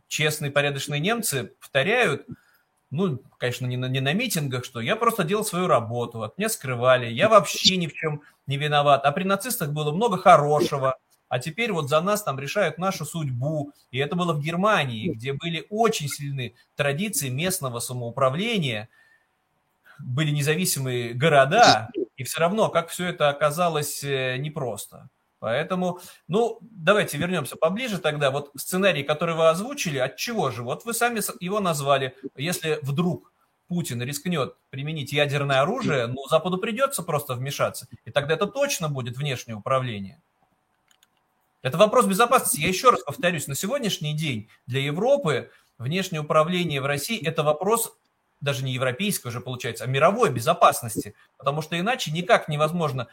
честные, 0.08 0.50
порядочные 0.50 1.00
немцы 1.00 1.52
повторяют– 1.60 2.26
ну, 2.94 3.20
конечно, 3.38 3.66
не 3.66 3.76
на, 3.76 3.86
не 3.86 4.00
на 4.00 4.12
митингах, 4.12 4.64
что 4.64 4.80
я 4.80 4.94
просто 4.94 5.24
делал 5.24 5.44
свою 5.44 5.66
работу, 5.66 6.22
от 6.22 6.38
меня 6.38 6.48
скрывали, 6.48 7.10
я 7.10 7.28
вообще 7.28 7.76
ни 7.76 7.88
в 7.88 7.92
чем 7.92 8.22
не 8.46 8.56
виноват. 8.56 9.04
А 9.04 9.10
при 9.10 9.24
нацистах 9.24 9.70
было 9.70 9.90
много 9.90 10.16
хорошего, 10.16 10.96
а 11.28 11.38
теперь 11.40 11.72
вот 11.72 11.88
за 11.88 12.00
нас 12.00 12.22
там 12.22 12.38
решают 12.38 12.78
нашу 12.78 13.04
судьбу. 13.04 13.72
И 13.90 13.98
это 13.98 14.14
было 14.14 14.32
в 14.32 14.40
Германии, 14.40 15.08
где 15.08 15.32
были 15.32 15.66
очень 15.70 16.08
сильные 16.08 16.54
традиции 16.76 17.30
местного 17.30 17.80
самоуправления, 17.80 18.88
были 19.98 20.30
независимые 20.30 21.14
города, 21.14 21.90
и 22.16 22.24
все 22.24 22.40
равно, 22.40 22.68
как 22.68 22.88
все 22.88 23.06
это 23.06 23.28
оказалось 23.28 24.02
э, 24.04 24.36
непросто. 24.38 25.08
Поэтому, 25.38 26.00
ну, 26.26 26.58
давайте 26.62 27.18
вернемся 27.18 27.56
поближе 27.56 27.98
тогда. 27.98 28.30
Вот 28.30 28.50
сценарий, 28.56 29.02
который 29.02 29.34
вы 29.34 29.50
озвучили, 29.50 29.98
от 29.98 30.16
чего 30.16 30.50
же? 30.50 30.62
Вот 30.62 30.86
вы 30.86 30.94
сами 30.94 31.20
его 31.44 31.60
назвали. 31.60 32.16
Если 32.34 32.78
вдруг 32.80 33.30
Путин 33.68 34.00
рискнет 34.02 34.56
применить 34.70 35.12
ядерное 35.12 35.60
оружие, 35.60 36.06
ну, 36.06 36.26
Западу 36.28 36.56
придется 36.56 37.02
просто 37.02 37.34
вмешаться. 37.34 37.86
И 38.06 38.10
тогда 38.10 38.34
это 38.34 38.46
точно 38.46 38.88
будет 38.88 39.18
внешнее 39.18 39.56
управление. 39.56 40.22
Это 41.60 41.76
вопрос 41.78 42.06
безопасности. 42.06 42.60
Я 42.60 42.68
еще 42.68 42.90
раз 42.90 43.02
повторюсь, 43.02 43.46
на 43.46 43.54
сегодняшний 43.54 44.14
день 44.14 44.48
для 44.66 44.80
Европы 44.80 45.50
внешнее 45.78 46.20
управление 46.20 46.80
в 46.80 46.86
России– 46.86 47.22
это 47.26 47.42
вопрос 47.42 47.96
даже 48.44 48.64
не 48.64 48.72
европейской 48.72 49.28
уже 49.28 49.40
получается, 49.40 49.84
а 49.84 49.86
мировой 49.86 50.30
безопасности. 50.30 51.14
Потому 51.36 51.62
что 51.62 51.78
иначе 51.78 52.12
никак 52.12 52.48
невозможно 52.48 53.08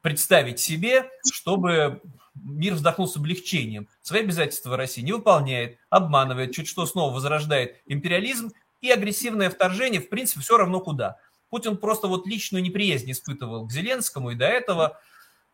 представить 0.00 0.60
себе, 0.60 1.10
чтобы 1.32 2.00
мир 2.34 2.74
вздохнул 2.74 3.08
с 3.08 3.16
облегчением. 3.16 3.88
Свои 4.00 4.20
обязательства 4.22 4.76
Россия 4.76 5.04
не 5.04 5.12
выполняет, 5.12 5.78
обманывает, 5.90 6.52
чуть 6.52 6.68
что 6.68 6.86
снова 6.86 7.12
возрождает 7.12 7.82
империализм 7.86 8.52
и 8.80 8.90
агрессивное 8.90 9.50
вторжение, 9.50 10.00
в 10.00 10.08
принципе, 10.08 10.40
все 10.40 10.56
равно 10.56 10.80
куда. 10.80 11.18
Путин 11.50 11.76
просто 11.76 12.08
вот 12.08 12.26
личную 12.26 12.62
неприязнь 12.62 13.10
испытывал 13.10 13.66
к 13.66 13.72
Зеленскому 13.72 14.30
и 14.30 14.34
до 14.34 14.46
этого 14.46 15.00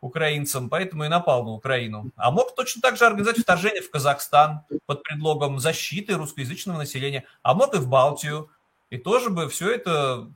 украинцам, 0.01 0.69
поэтому 0.69 1.05
и 1.05 1.09
напал 1.09 1.45
на 1.45 1.53
Украину. 1.53 2.11
А 2.17 2.31
мог 2.31 2.55
точно 2.55 2.83
так 2.83 2.97
же 2.97 3.07
организовать 3.07 3.41
вторжение 3.41 3.81
в 3.81 3.91
Казахстан 3.91 4.63
под 4.87 5.03
предлогом 5.03 5.59
защиты 5.59 6.15
русскоязычного 6.15 6.79
населения, 6.79 7.25
а 7.43 7.55
мог 7.55 7.75
и 7.75 7.79
в 7.79 7.89
Балтию. 7.89 8.51
И 8.95 8.99
тоже 8.99 9.29
бы 9.29 9.49
все 9.49 9.73
это 9.73 10.31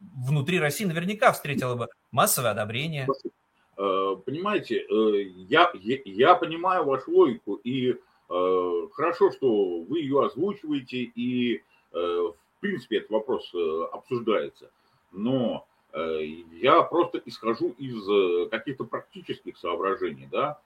внутри 0.00 0.58
России 0.58 0.86
наверняка 0.86 1.30
встретило 1.32 1.74
бы 1.74 1.88
массовое 2.10 2.52
одобрение. 2.52 3.06
Э, 3.76 4.16
понимаете, 4.24 4.78
э, 4.78 5.22
я, 5.46 5.70
я 5.74 6.34
понимаю 6.34 6.84
вашу 6.84 7.10
логику, 7.10 7.56
и 7.56 7.90
э, 7.90 7.96
хорошо, 8.94 9.30
что 9.30 9.80
вы 9.82 10.00
ее 10.00 10.24
озвучиваете, 10.24 11.02
и 11.02 11.62
в 11.92 12.34
принципе 12.60 12.98
этот 12.98 13.10
вопрос 13.10 13.50
обсуждается. 13.94 14.70
Но 15.10 15.66
я 15.94 16.82
просто 16.82 17.22
исхожу 17.24 17.74
из 17.78 18.50
каких-то 18.50 18.84
практических 18.84 19.56
соображений, 19.56 20.28
да. 20.30 20.58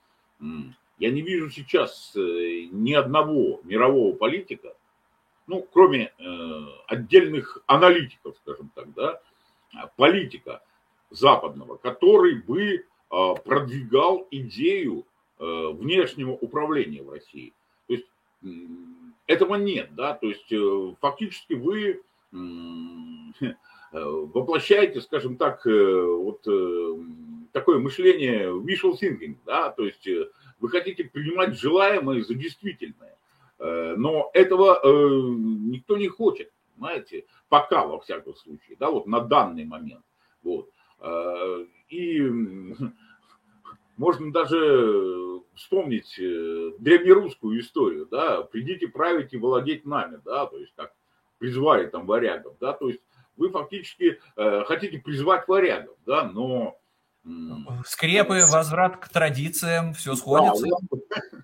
Я 0.99 1.11
не 1.13 1.23
вижу 1.23 1.49
сейчас 1.49 2.11
ни 2.17 2.93
одного 2.93 3.61
мирового 3.63 4.17
политика, 4.17 4.75
ну, 5.53 5.67
кроме 5.73 6.13
отдельных 6.87 7.59
аналитиков, 7.67 8.37
скажем 8.43 8.71
так, 8.75 8.93
да, 8.95 9.21
политика 9.97 10.63
западного, 11.11 11.77
который 11.77 12.41
бы 12.43 12.85
а, 13.13 13.35
продвигал 13.35 14.27
идею 14.31 15.05
э, 15.39 15.45
внешнего 15.45 16.33
управления 16.33 17.03
в 17.03 17.11
России. 17.11 17.53
То 17.87 17.93
есть 17.93 18.07
этого 19.27 19.57
нет, 19.57 19.95
да, 19.95 20.15
то 20.15 20.29
есть 20.29 20.51
э, 20.51 20.95
фактически 20.99 21.53
вы 21.53 22.01
э, 22.33 23.53
воплощаете, 23.93 25.03
скажем 25.03 25.37
так, 25.37 25.67
вот 25.67 26.41
такое 27.53 27.79
мышление 27.79 28.49
visual 28.49 28.95
thinking, 28.99 29.37
да, 29.45 29.69
то 29.69 29.85
есть 29.85 30.09
вы 30.59 30.71
хотите 30.71 31.05
принимать 31.05 31.59
желаемое 31.59 32.23
за 32.23 32.35
действительное, 32.35 33.12
но 33.63 34.31
этого 34.35 34.81
никто 34.85 35.97
не 35.97 36.09
хочет, 36.09 36.51
знаете, 36.79 37.27
пока 37.49 37.87
во 37.87 38.01
всяком 38.01 38.35
случае, 38.35 38.77
да, 38.79 38.91
вот 38.91 39.07
на 39.07 39.21
данный 39.21 39.65
момент, 39.65 40.05
вот. 40.43 40.69
И 41.89 42.21
можно 43.97 44.33
даже 44.33 45.41
вспомнить 45.55 46.19
э, 46.19 46.73
древнерусскую 46.79 47.61
историю, 47.61 48.07
да, 48.11 48.43
придите 48.43 48.89
править 48.89 49.33
и 49.33 49.37
владеть 49.37 49.85
нами, 49.85 50.21
да, 50.25 50.47
то 50.47 50.59
есть 50.59 50.73
как 50.77 50.93
призвали 51.39 51.87
там 51.87 52.07
варягов, 52.07 52.55
да, 52.61 52.73
то 52.73 52.89
есть 52.89 53.01
вы 53.37 53.51
фактически 53.51 54.21
э, 54.37 54.65
хотите 54.65 54.99
призвать 54.99 55.47
варягов, 55.49 55.97
да, 56.07 56.25
но... 56.25 56.79
Скрепы, 57.87 58.43
возврат 58.51 58.97
к 58.97 59.09
традициям, 59.09 59.95
все 59.95 60.17
сходится. 60.17 60.67
Да, 60.67 61.39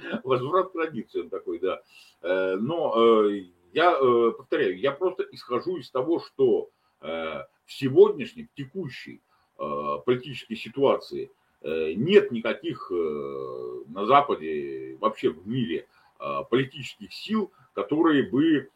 возврат 0.24 0.70
к 0.70 0.72
традициям 0.72 1.28
такой, 1.28 1.58
да. 1.58 1.82
Э, 2.22 2.56
но 2.56 2.94
э, 3.28 3.44
я 3.72 3.92
повторяю, 4.36 4.78
я 4.78 4.92
просто 4.92 5.24
исхожу 5.30 5.76
из 5.76 5.90
того, 5.90 6.20
что 6.20 6.70
в 7.00 7.46
сегодняшней, 7.66 8.44
в 8.44 8.54
текущей 8.54 9.22
политической 9.56 10.56
ситуации 10.56 11.30
Э, 11.62 11.92
нет 11.94 12.30
никаких 12.30 12.90
э, 12.90 13.82
на 13.88 14.06
Западе, 14.06 14.96
вообще 14.98 15.30
в 15.30 15.46
мире 15.46 15.86
э, 16.18 16.24
политических 16.48 17.12
сил, 17.12 17.50
которые 17.74 18.24
бы 18.24 18.68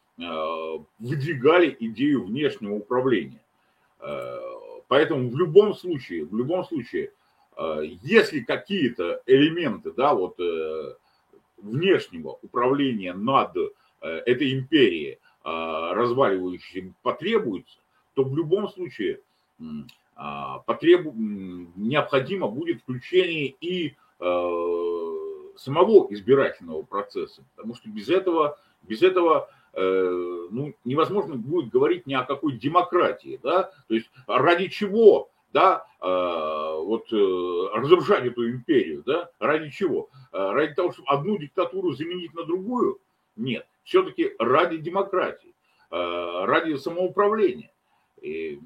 выдвигали 1.01 1.77
идею 1.81 2.23
внешнего 2.23 2.75
управления. 2.75 3.43
Поэтому 4.87 5.29
в 5.29 5.37
любом 5.37 5.75
случае, 5.75 6.25
в 6.25 6.37
любом 6.37 6.65
случае, 6.65 7.11
если 7.81 8.39
какие-то 8.39 9.23
элементы, 9.27 9.91
да, 9.91 10.15
вот 10.15 10.39
внешнего 11.65 12.39
управления 12.43 13.13
над 13.15 13.57
этой 14.01 14.53
империей 14.53 15.19
разваливающей 15.43 16.93
потребуется, 17.03 17.79
то 18.15 18.25
в 18.25 18.37
любом 18.37 18.69
случае 18.69 19.21
а, 20.17 20.61
потреб... 20.61 21.13
необходимо 21.15 22.49
будет 22.49 22.83
включение 22.83 23.55
и 23.61 23.95
э, 24.21 25.15
самого 25.57 26.13
избирательного 26.13 26.83
процесса, 26.83 27.43
потому 27.57 27.75
что 27.75 27.89
без 27.89 28.09
этого, 28.09 28.59
без 28.83 29.03
этого 29.03 29.49
э, 29.73 30.47
ну, 30.51 30.75
невозможно 30.85 31.35
будет 31.35 31.71
говорить 31.71 32.07
ни 32.07 32.15
о 32.15 32.25
какой 32.25 32.53
демократии, 32.53 33.41
да, 33.43 33.73
то 33.89 33.95
есть 33.95 34.09
ради 34.29 34.69
чего, 34.69 35.31
да, 35.55 35.87
э, 36.03 36.07
вот 36.07 37.11
разрушать 37.73 38.27
эту 38.27 38.51
империю, 38.51 39.03
да, 39.07 39.31
ради 39.39 39.71
чего, 39.71 40.11
ради 40.33 40.75
того, 40.75 40.93
чтобы 40.93 41.09
одну 41.09 41.39
диктатуру 41.39 41.93
заменить 41.93 42.35
на 42.35 42.45
другую, 42.45 42.99
нет, 43.37 43.67
все-таки 43.85 44.33
ради 44.39 44.77
демократии, 44.77 45.55
ради 45.91 46.77
самоуправления. 46.77 47.71
И 48.21 48.61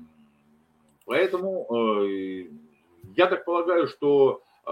Поэтому 1.08 1.66
э, 1.70 2.48
я 3.16 3.28
так 3.28 3.46
полагаю, 3.46 3.88
что 3.88 4.42
э, 4.66 4.70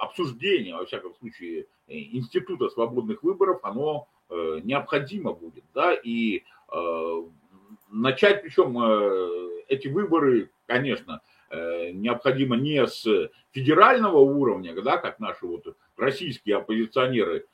обсуждение, 0.00 0.74
во 0.74 0.84
всяком 0.84 1.14
случае, 1.14 1.66
института 1.86 2.68
свободных 2.68 3.22
выборов, 3.22 3.60
оно 3.62 4.08
э, 4.28 4.60
необходимо 4.64 5.32
будет, 5.32 5.64
да, 5.74 5.94
и 5.94 6.42
начать, 7.90 8.42
причем 8.42 8.76
эти 9.68 9.88
выборы, 9.88 10.50
конечно, 10.66 11.22
необходимо 11.50 12.56
не 12.56 12.86
с 12.86 13.06
федерального 13.52 14.18
уровня, 14.18 14.74
да, 14.82 14.98
как 14.98 15.18
наши 15.18 15.46
вот 15.46 15.76
российские 15.96 16.56
оппозиционеры 16.56 17.46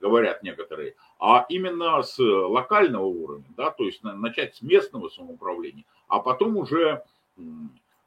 говорят 0.00 0.42
некоторые, 0.42 0.94
а 1.18 1.46
именно 1.48 2.02
с 2.02 2.18
локального 2.18 3.06
уровня, 3.06 3.46
да, 3.56 3.70
то 3.70 3.84
есть 3.84 4.02
начать 4.02 4.56
с 4.56 4.62
местного 4.62 5.08
самоуправления, 5.08 5.84
а 6.08 6.20
потом 6.20 6.56
уже 6.56 7.02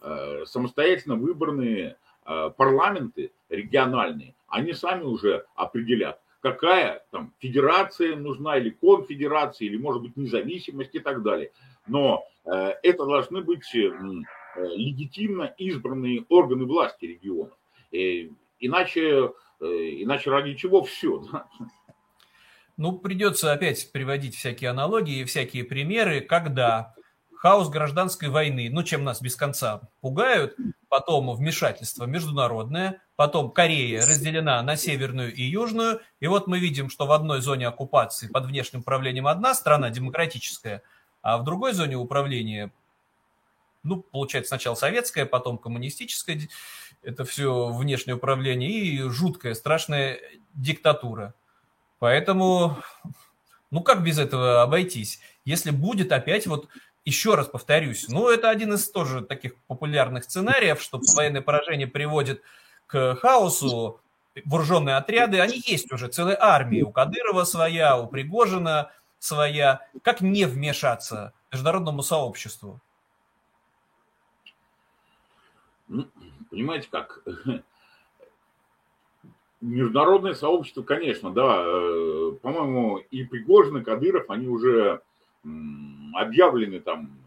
э, 0.01 0.45
самостоятельно 0.45 1.15
выбранные 1.15 1.97
э, 2.25 2.51
парламенты 2.55 3.31
региональные, 3.49 4.35
они 4.47 4.73
сами 4.73 5.03
уже 5.03 5.45
определят, 5.55 6.21
какая 6.41 7.03
там 7.11 7.33
федерация 7.39 8.15
нужна 8.15 8.57
или 8.57 8.69
конфедерация, 8.69 9.67
или 9.67 9.77
может 9.77 10.01
быть 10.01 10.15
независимость 10.15 10.95
и 10.95 10.99
так 10.99 11.21
далее. 11.23 11.51
Но 11.89 12.25
э, 12.45 12.73
это 12.83 13.05
должны 13.05 13.41
быть 13.41 13.65
легитимно 14.55 15.53
избранные 15.57 16.25
органы 16.29 16.65
власти 16.65 17.05
регионов. 17.05 17.57
Иначе, 17.91 19.31
иначе 19.59 20.29
ради 20.31 20.55
чего 20.55 20.83
все? 20.83 21.23
Ну, 22.77 22.93
придется 22.93 23.51
опять 23.51 23.91
приводить 23.91 24.35
всякие 24.35 24.69
аналогии, 24.69 25.23
всякие 25.25 25.65
примеры, 25.65 26.21
когда 26.21 26.95
хаос 27.39 27.69
гражданской 27.69 28.29
войны, 28.29 28.69
ну, 28.71 28.83
чем 28.83 29.03
нас 29.03 29.21
без 29.21 29.35
конца 29.35 29.81
пугают, 30.01 30.55
потом 30.89 31.33
вмешательство 31.33 32.05
международное, 32.05 33.01
потом 33.15 33.51
Корея 33.51 34.05
разделена 34.05 34.61
на 34.61 34.75
северную 34.75 35.33
и 35.33 35.43
южную, 35.43 36.01
и 36.19 36.27
вот 36.27 36.47
мы 36.47 36.59
видим, 36.59 36.89
что 36.89 37.05
в 37.05 37.11
одной 37.11 37.41
зоне 37.41 37.67
оккупации 37.67 38.27
под 38.27 38.45
внешним 38.45 38.81
управлением 38.81 39.27
одна 39.27 39.55
страна 39.55 39.89
демократическая, 39.89 40.83
а 41.21 41.37
в 41.37 41.43
другой 41.43 41.73
зоне 41.73 41.95
управления, 41.95 42.71
ну, 43.83 44.01
получается, 44.01 44.49
сначала 44.49 44.75
советская, 44.75 45.25
потом 45.25 45.57
коммунистическая, 45.57 46.39
это 47.01 47.25
все 47.25 47.71
внешнее 47.71 48.15
управление, 48.15 48.69
и 48.69 49.01
жуткая, 49.09 49.53
страшная 49.53 50.19
диктатура. 50.53 51.33
Поэтому, 51.99 52.77
ну, 53.71 53.81
как 53.81 54.03
без 54.03 54.19
этого 54.19 54.61
обойтись? 54.61 55.19
Если 55.45 55.71
будет 55.71 56.11
опять 56.11 56.47
вот 56.47 56.67
еще 57.05 57.35
раз 57.35 57.47
повторюсь, 57.47 58.07
ну, 58.09 58.29
это 58.29 58.49
один 58.49 58.73
из 58.73 58.89
тоже 58.89 59.21
таких 59.21 59.55
популярных 59.67 60.25
сценариев, 60.25 60.81
что 60.81 60.99
военное 61.15 61.41
поражение 61.41 61.87
приводит 61.87 62.41
к 62.87 63.15
хаосу, 63.15 63.99
вооруженные 64.45 64.95
отряды, 64.95 65.39
они 65.39 65.61
есть 65.65 65.91
уже, 65.91 66.07
целые 66.07 66.37
армии, 66.39 66.81
у 66.81 66.91
Кадырова 66.91 67.43
своя, 67.43 67.97
у 67.97 68.07
Пригожина, 68.07 68.91
своя. 69.19 69.87
Как 70.01 70.21
не 70.21 70.45
вмешаться 70.45 71.33
международному 71.51 72.01
сообществу? 72.01 72.79
Ну, 75.87 76.07
понимаете 76.49 76.87
как? 76.89 77.23
Международное 79.61 80.35
сообщество, 80.35 80.83
конечно, 80.83 81.31
да, 81.31 81.61
э, 81.65 82.31
по-моему, 82.41 82.99
и 83.11 83.25
Пригожин, 83.25 83.77
и 83.77 83.83
Кадыров, 83.83 84.29
они 84.29 84.47
уже 84.47 85.01
объявлены 86.13 86.79
там 86.79 87.19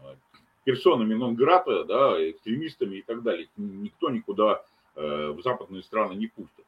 персонами 0.63 1.13
нон-грата, 1.13 1.83
да, 1.83 2.29
экстремистами 2.29 2.97
и 2.97 3.01
так 3.01 3.21
далее. 3.21 3.49
Никто 3.57 4.09
никуда 4.09 4.63
э, 4.95 5.27
в 5.31 5.41
западные 5.41 5.83
страны 5.83 6.13
не 6.13 6.27
пустит. 6.27 6.65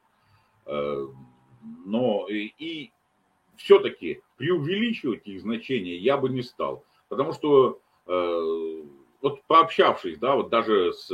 Э, 0.66 1.06
но 1.84 2.26
и, 2.28 2.52
и 2.58 2.92
все-таки 3.56 4.20
преувеличивать 4.36 5.26
их 5.26 5.40
значение 5.40 5.96
я 5.98 6.16
бы 6.16 6.28
не 6.28 6.42
стал. 6.42 6.84
Потому 7.08 7.32
что 7.32 7.80
вот 8.06 9.42
пообщавшись, 9.48 10.18
да, 10.18 10.36
вот 10.36 10.48
даже 10.48 10.92
с 10.92 11.10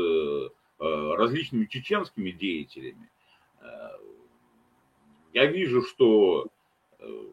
различными 0.78 1.64
чеченскими 1.64 2.30
деятелями, 2.30 3.08
я 5.32 5.46
вижу, 5.46 5.82
что 5.82 6.46
э, 6.98 7.24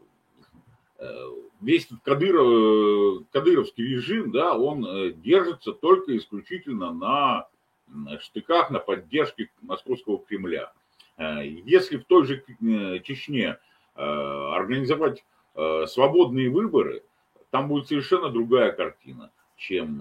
э, 0.99 1.27
весь 1.61 1.85
этот 1.85 2.01
Кадыров, 2.01 3.25
кадыровский 3.31 3.85
режим, 3.85 4.31
да, 4.31 4.57
он 4.57 4.85
э, 4.85 5.11
держится 5.11 5.73
только 5.73 6.15
исключительно 6.17 6.93
на 6.93 7.47
штыках, 8.21 8.69
на 8.69 8.79
поддержке 8.79 9.49
московского 9.61 10.19
Кремля. 10.19 10.71
Если 11.17 11.97
в 11.97 12.05
той 12.05 12.23
же 12.25 12.43
Чечне 13.03 13.57
организовать 13.99 15.25
свободные 15.87 16.49
выборы, 16.49 17.03
там 17.49 17.67
будет 17.67 17.87
совершенно 17.87 18.29
другая 18.29 18.71
картина, 18.71 19.31
чем 19.57 19.97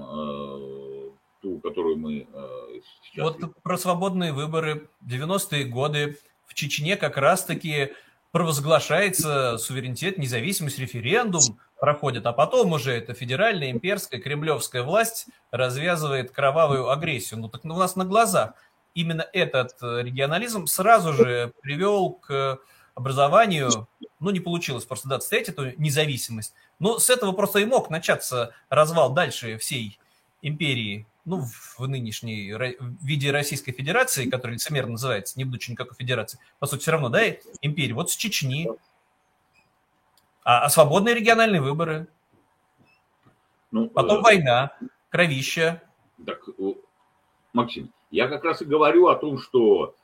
ту, 1.43 1.59
которую 1.59 1.97
мы 1.97 2.27
сейчас... 3.03 3.25
Вот 3.25 3.37
видим. 3.37 3.55
про 3.63 3.77
свободные 3.77 4.33
выборы 4.33 4.89
90-е 5.05 5.65
годы 5.65 6.19
в 6.47 6.55
Чечне 6.55 6.97
как 6.97 7.17
раз-таки 7.17 7.93
провозглашается 8.31 9.59
суверенитет, 9.59 10.19
независимость, 10.19 10.79
референдум 10.79 11.59
проходит, 11.81 12.27
а 12.27 12.33
потом 12.33 12.73
уже 12.73 12.93
эта 12.93 13.15
федеральная, 13.15 13.71
имперская, 13.71 14.21
кремлевская 14.21 14.83
власть 14.83 15.27
развязывает 15.51 16.31
кровавую 16.31 16.91
агрессию. 16.91 17.41
Ну 17.41 17.49
так 17.49 17.65
у 17.65 17.69
нас 17.69 17.97
на 17.97 18.05
глазах 18.05 18.55
именно 18.95 19.27
этот 19.33 19.77
э, 19.81 20.03
регионализм 20.03 20.67
сразу 20.67 21.13
же 21.13 21.53
привел 21.63 22.13
к 22.15 22.59
образованию, 22.99 23.87
ну 24.21 24.31
не 24.31 24.41
получилось 24.41 24.85
просто 24.85 25.09
да, 25.09 25.17
отстоять 25.17 25.49
эту 25.49 25.71
независимость, 25.81 26.53
но 26.79 26.99
с 26.99 27.09
этого 27.09 27.33
просто 27.33 27.61
и 27.61 27.65
мог 27.65 27.91
начаться 27.91 28.53
развал 28.69 29.13
дальше 29.13 29.57
всей 29.59 29.99
империи 30.43 31.07
ну, 31.25 31.43
в 31.77 31.87
нынешней 31.87 32.55
виде 33.03 33.31
Российской 33.31 33.73
Федерации, 33.73 34.29
которая 34.29 34.55
лицемерно 34.55 34.93
называется, 34.93 35.39
не 35.39 35.45
будучи 35.45 35.71
никакой 35.71 35.95
федерации, 35.97 36.39
по 36.59 36.67
сути, 36.67 36.83
все 36.83 36.93
равно, 36.93 37.09
да, 37.09 37.21
империя, 37.63 37.95
вот 37.95 38.11
с 38.11 38.17
Чечни. 38.17 38.69
А, 40.43 40.65
а 40.65 40.71
свободные 40.71 41.15
региональные 41.15 41.61
выборы. 41.61 42.09
Ну, 43.71 43.91
Потом 43.91 44.21
э, 44.21 44.23
война, 44.23 44.73
кровища. 45.11 45.83
Так, 46.25 46.41
Максим, 47.53 47.93
я 48.11 48.29
как 48.29 48.45
раз 48.45 48.63
и 48.63 48.65
говорю 48.65 49.09
о 49.09 49.17
том, 49.17 49.39
что 49.39 49.95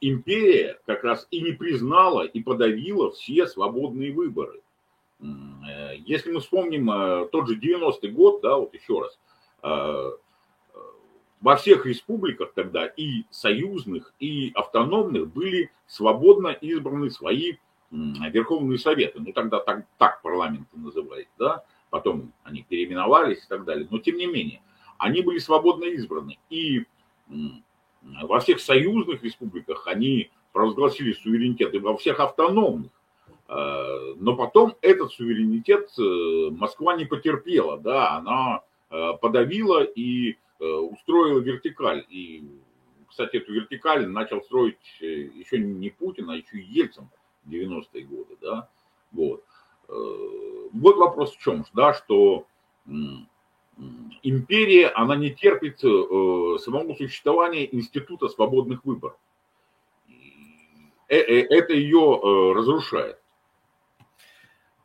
империя 0.00 0.80
как 0.86 1.04
раз 1.04 1.28
и 1.30 1.42
не 1.42 1.52
признала 1.52 2.22
и 2.22 2.42
подавила 2.42 3.12
все 3.12 3.46
свободные 3.46 4.10
выборы. 4.10 4.62
Э, 5.20 5.96
если 6.04 6.32
мы 6.32 6.40
вспомним 6.40 6.90
э, 6.90 7.28
тот 7.30 7.48
же 7.48 7.58
90-й 7.58 8.08
год, 8.08 8.40
да, 8.42 8.56
вот 8.56 8.74
еще 8.74 9.00
раз, 9.00 9.18
э, 9.62 10.10
во 11.40 11.56
всех 11.56 11.86
республиках 11.86 12.52
тогда 12.54 12.86
и 12.86 13.24
союзных, 13.30 14.14
и 14.18 14.50
автономных 14.54 15.32
были 15.32 15.70
свободно 15.86 16.48
избраны 16.48 17.10
свои 17.10 17.56
верховные 17.90 18.78
советы. 18.78 19.20
Ну, 19.20 19.32
тогда 19.32 19.60
так, 19.60 19.86
так 19.98 20.20
парламенты 20.22 20.76
называют, 20.76 21.28
да, 21.38 21.64
потом 21.90 22.32
они 22.42 22.64
переименовались 22.68 23.44
и 23.44 23.48
так 23.48 23.64
далее. 23.64 23.86
Но, 23.90 23.98
тем 23.98 24.16
не 24.16 24.26
менее, 24.26 24.62
они 24.98 25.20
были 25.20 25.38
свободно 25.38 25.84
избраны. 25.84 26.38
И 26.48 26.86
во 28.22 28.40
всех 28.40 28.60
союзных 28.60 29.22
республиках 29.22 29.86
они 29.86 30.30
провозгласили 30.52 31.12
суверенитет, 31.12 31.74
и 31.74 31.78
во 31.78 31.96
всех 31.96 32.20
автономных. 32.20 32.90
Э, 33.48 34.14
но 34.16 34.36
потом 34.36 34.74
этот 34.80 35.12
суверенитет 35.12 35.90
э, 35.98 36.50
Москва 36.50 36.96
не 36.96 37.04
потерпела, 37.04 37.78
да, 37.78 38.16
она 38.16 38.62
э, 38.90 39.12
подавила 39.20 39.82
и 39.82 40.36
устроила 40.60 41.40
вертикаль. 41.40 42.06
И, 42.08 42.44
кстати, 43.08 43.36
эту 43.36 43.52
вертикаль 43.52 44.06
начал 44.06 44.40
строить 44.40 44.78
еще 45.00 45.58
не 45.58 45.90
Путин, 45.90 46.30
а 46.30 46.36
еще 46.36 46.58
Ельцин 46.58 47.08
в 47.44 47.50
90-е 47.50 48.04
годы. 48.04 48.38
Да? 48.40 48.68
Вот. 49.10 49.44
Вот 49.88 50.96
вопрос 50.96 51.34
в 51.34 51.40
чем, 51.40 51.66
да, 51.74 51.92
что 51.92 52.46
империя, 54.22 54.88
она 54.88 55.16
не 55.16 55.30
терпит 55.30 55.80
самого 55.80 56.94
существования 56.94 57.74
института 57.74 58.28
свободных 58.28 58.84
выборов. 58.84 59.16
Это 61.08 61.72
ее 61.74 62.52
разрушает. 62.54 63.18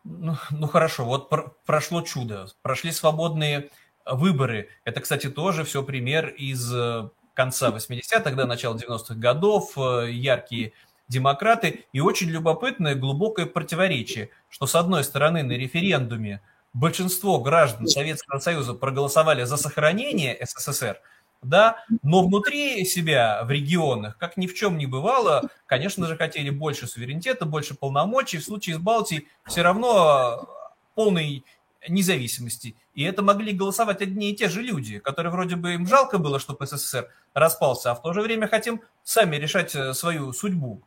Ну, 0.04 0.36
ну 0.52 0.67
хорошо, 0.67 1.06
вот 1.06 1.30
прошло 1.65 2.02
чудо. 2.02 2.47
Прошли 2.62 2.91
свободные 2.91 3.69
выборы. 4.06 4.69
Это, 4.84 5.02
кстати, 5.02 5.30
тоже 5.30 5.63
все 5.63 5.84
пример 5.84 6.30
из 6.30 6.73
э, 6.73 7.10
конца 7.34 7.69
80-х, 7.69 8.21
тогда 8.21 8.45
начала 8.45 8.75
90-х 8.75 9.15
годов, 9.15 9.78
э, 9.78 10.12
яркие 10.12 10.73
демократы. 11.08 11.86
И 11.93 11.99
очень 11.99 12.30
любопытное 12.30 12.95
глубокое 12.95 13.45
противоречие, 13.45 14.30
что 14.49 14.65
с 14.65 14.75
одной 14.75 15.04
стороны 15.04 15.43
на 15.43 15.54
референдуме 15.54 16.41
большинство 16.73 17.39
граждан 17.39 17.88
Советского 17.88 18.39
Союза 18.39 18.73
проголосовали 18.73 19.43
за 19.43 19.58
сохранение 19.58 20.38
СССР, 20.45 20.99
да, 21.41 21.84
но 22.03 22.25
внутри 22.25 22.84
себя 22.86 23.43
в 23.43 23.51
регионах, 23.51 24.17
как 24.17 24.38
ни 24.38 24.47
в 24.47 24.53
чем 24.53 24.77
не 24.77 24.86
бывало, 24.86 25.49
конечно 25.65 26.05
же, 26.08 26.17
хотели 26.17 26.49
больше 26.49 26.88
суверенитета, 26.88 27.45
больше 27.45 27.75
полномочий. 27.75 28.39
В 28.39 28.43
случае 28.43 28.75
с 28.75 28.79
Балтией 28.79 29.27
все 29.45 29.62
равно 29.62 30.49
полный 30.95 31.45
независимости. 31.88 32.75
И 32.93 33.03
это 33.03 33.21
могли 33.21 33.53
голосовать 33.53 34.01
одни 34.01 34.32
и 34.32 34.36
те 34.36 34.49
же 34.49 34.62
люди, 34.62 34.99
которые 34.99 35.32
вроде 35.32 35.55
бы 35.55 35.73
им 35.73 35.88
жалко 35.88 36.17
было, 36.17 36.39
чтобы 36.39 36.65
СССР 36.65 37.10
распался, 37.34 37.91
а 37.91 37.95
в 37.95 38.01
то 38.01 38.12
же 38.12 38.21
время 38.21 38.47
хотим 38.47 38.82
сами 39.03 39.38
решать 39.38 39.73
э, 39.75 39.93
свою 39.93 40.34
судьбу. 40.34 40.82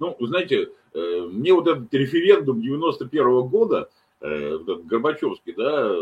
Ну, 0.00 0.16
знаете, 0.18 0.70
э, 0.94 1.28
мне 1.30 1.52
вот 1.52 1.68
этот 1.68 1.92
референдум 1.94 2.60
91 2.60 3.22
-го 3.22 3.48
года, 3.48 3.78
э, 3.82 3.86
Горбачевский, 4.20 5.54
да, 5.54 5.94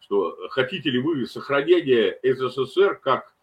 что 0.00 0.36
хотите 0.50 0.90
ли 0.90 0.98
вы 0.98 1.26
сохранения 1.26 2.18
СССР 2.22 2.96
как 2.96 3.34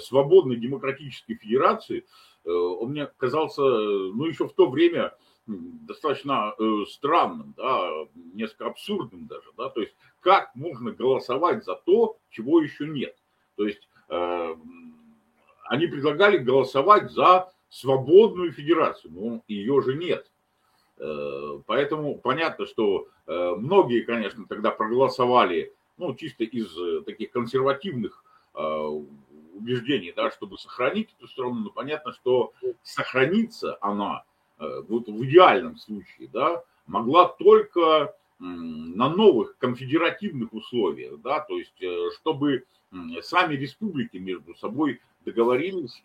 свободной 0.00 0.56
демократической 0.56 1.34
федерации, 1.34 2.04
он 2.44 2.90
мне 2.90 3.06
казался, 3.16 3.62
ну, 3.62 4.24
еще 4.24 4.48
в 4.48 4.54
то 4.54 4.68
время 4.68 5.14
достаточно 5.46 6.54
э, 6.58 6.84
странным, 6.88 7.54
да, 7.56 8.06
несколько 8.32 8.66
абсурдным 8.66 9.26
даже, 9.26 9.50
да, 9.56 9.68
то 9.68 9.80
есть 9.80 9.94
как 10.20 10.54
можно 10.54 10.92
голосовать 10.92 11.64
за 11.64 11.74
то, 11.74 12.16
чего 12.30 12.60
еще 12.60 12.86
нет. 12.86 13.14
То 13.56 13.66
есть 13.66 13.86
э, 14.08 14.56
они 15.64 15.86
предлагали 15.86 16.38
голосовать 16.38 17.10
за 17.10 17.52
свободную 17.68 18.52
федерацию, 18.52 19.12
но 19.12 19.42
ее 19.48 19.82
же 19.82 19.96
нет. 19.96 20.30
Э, 20.98 21.60
поэтому 21.66 22.16
понятно, 22.18 22.66
что 22.66 23.08
э, 23.26 23.54
многие, 23.56 24.02
конечно, 24.02 24.46
тогда 24.48 24.70
проголосовали, 24.70 25.72
ну, 25.96 26.14
чисто 26.14 26.44
из 26.44 26.76
э, 26.76 27.02
таких 27.02 27.30
консервативных 27.30 28.22
убеждений, 29.56 30.12
да, 30.14 30.30
чтобы 30.30 30.58
сохранить 30.58 31.12
эту 31.18 31.26
страну, 31.26 31.54
но 31.54 31.70
понятно, 31.70 32.12
что 32.12 32.52
сохранится 32.84 33.76
она 33.80 34.22
вот 34.60 35.08
в 35.08 35.24
идеальном 35.24 35.76
случае, 35.76 36.28
да, 36.32 36.62
могла 36.86 37.26
только 37.26 38.14
на 38.38 39.08
новых 39.08 39.58
конфедеративных 39.58 40.52
условиях, 40.52 41.20
да, 41.20 41.40
то 41.40 41.58
есть 41.58 41.74
чтобы 42.20 42.64
сами 43.22 43.56
республики 43.56 44.18
между 44.18 44.54
собой 44.54 45.00
договорились 45.24 46.00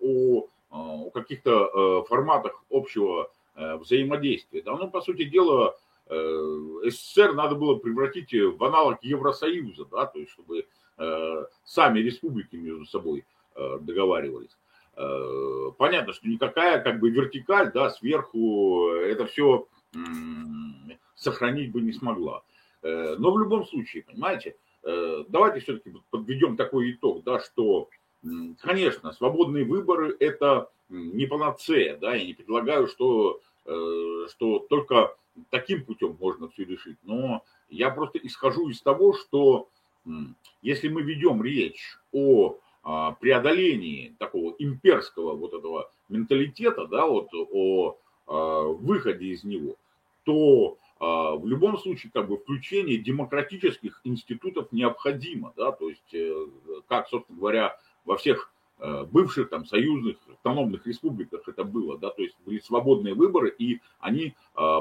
о, 0.00 0.46
о 0.70 1.10
каких-то 1.10 2.04
форматах 2.04 2.62
общего 2.70 3.32
взаимодействия. 3.80 4.62
Да, 4.62 4.76
ну, 4.76 4.90
по 4.90 5.00
сути 5.00 5.24
дела, 5.24 5.76
СССР 6.08 7.34
надо 7.34 7.54
было 7.54 7.76
превратить 7.76 8.32
в 8.32 8.64
аналог 8.64 9.02
Евросоюза, 9.02 9.84
да, 9.84 10.06
то 10.06 10.18
есть 10.18 10.32
чтобы 10.32 10.66
сами 11.64 12.00
республики 12.00 12.56
между 12.56 12.84
собой 12.86 13.24
договаривались. 13.54 14.56
Э, 14.96 15.70
понятно, 15.78 16.12
что 16.12 16.28
никакая 16.28 16.82
как 16.82 17.00
бы 17.00 17.10
вертикаль, 17.10 17.72
да, 17.72 17.90
сверху 17.90 18.90
это 18.90 19.26
все 19.26 19.66
сохранить 21.14 21.72
бы 21.72 21.80
не 21.80 21.92
смогла. 21.92 22.42
Но 22.82 23.30
в 23.32 23.38
любом 23.38 23.66
случае, 23.66 24.02
понимаете, 24.02 24.56
давайте 24.82 25.60
все-таки 25.60 25.92
подведем 26.10 26.56
такой 26.56 26.92
итог, 26.92 27.24
да, 27.24 27.40
что, 27.40 27.88
конечно, 28.62 29.12
свободные 29.12 29.64
выборы– 29.64 30.16
это 30.20 30.70
не 30.88 31.26
панацея, 31.26 31.96
да, 31.96 32.14
я 32.14 32.24
не 32.26 32.34
предлагаю, 32.34 32.88
что, 32.88 33.40
что 33.64 34.58
только 34.68 35.16
таким 35.50 35.84
путем 35.84 36.16
можно 36.18 36.48
все 36.48 36.64
решить, 36.64 36.98
но 37.02 37.44
я 37.68 37.90
просто 37.90 38.18
исхожу 38.18 38.68
из 38.68 38.80
того, 38.80 39.12
что 39.12 39.68
если 40.62 40.88
мы 40.88 41.02
ведем 41.02 41.42
речь 41.42 41.98
о 42.12 42.58
а, 42.82 43.12
преодолении 43.12 44.14
такого 44.18 44.54
имперского 44.58 45.34
вот 45.34 45.52
этого 45.52 45.90
менталитета, 46.08 46.86
да, 46.86 47.06
вот 47.06 47.28
о 47.34 47.98
а, 48.26 48.62
выходе 48.64 49.26
из 49.26 49.44
него, 49.44 49.76
то 50.24 50.78
а, 50.98 51.36
в 51.36 51.46
любом 51.46 51.78
случае 51.78 52.10
как 52.12 52.28
бы 52.28 52.38
включение 52.38 52.98
демократических 52.98 54.00
институтов 54.04 54.72
необходимо, 54.72 55.52
да, 55.56 55.72
то 55.72 55.88
есть 55.88 56.14
э, 56.14 56.46
как, 56.88 57.08
собственно 57.08 57.38
говоря, 57.38 57.78
во 58.04 58.16
всех 58.16 58.52
э, 58.78 59.04
бывших 59.04 59.50
там 59.50 59.66
союзных 59.66 60.16
автономных 60.40 60.86
республиках 60.86 61.48
это 61.48 61.64
было, 61.64 61.98
да, 61.98 62.10
то 62.10 62.22
есть 62.22 62.36
были 62.44 62.58
свободные 62.58 63.14
выборы, 63.14 63.54
и 63.58 63.80
они 64.00 64.34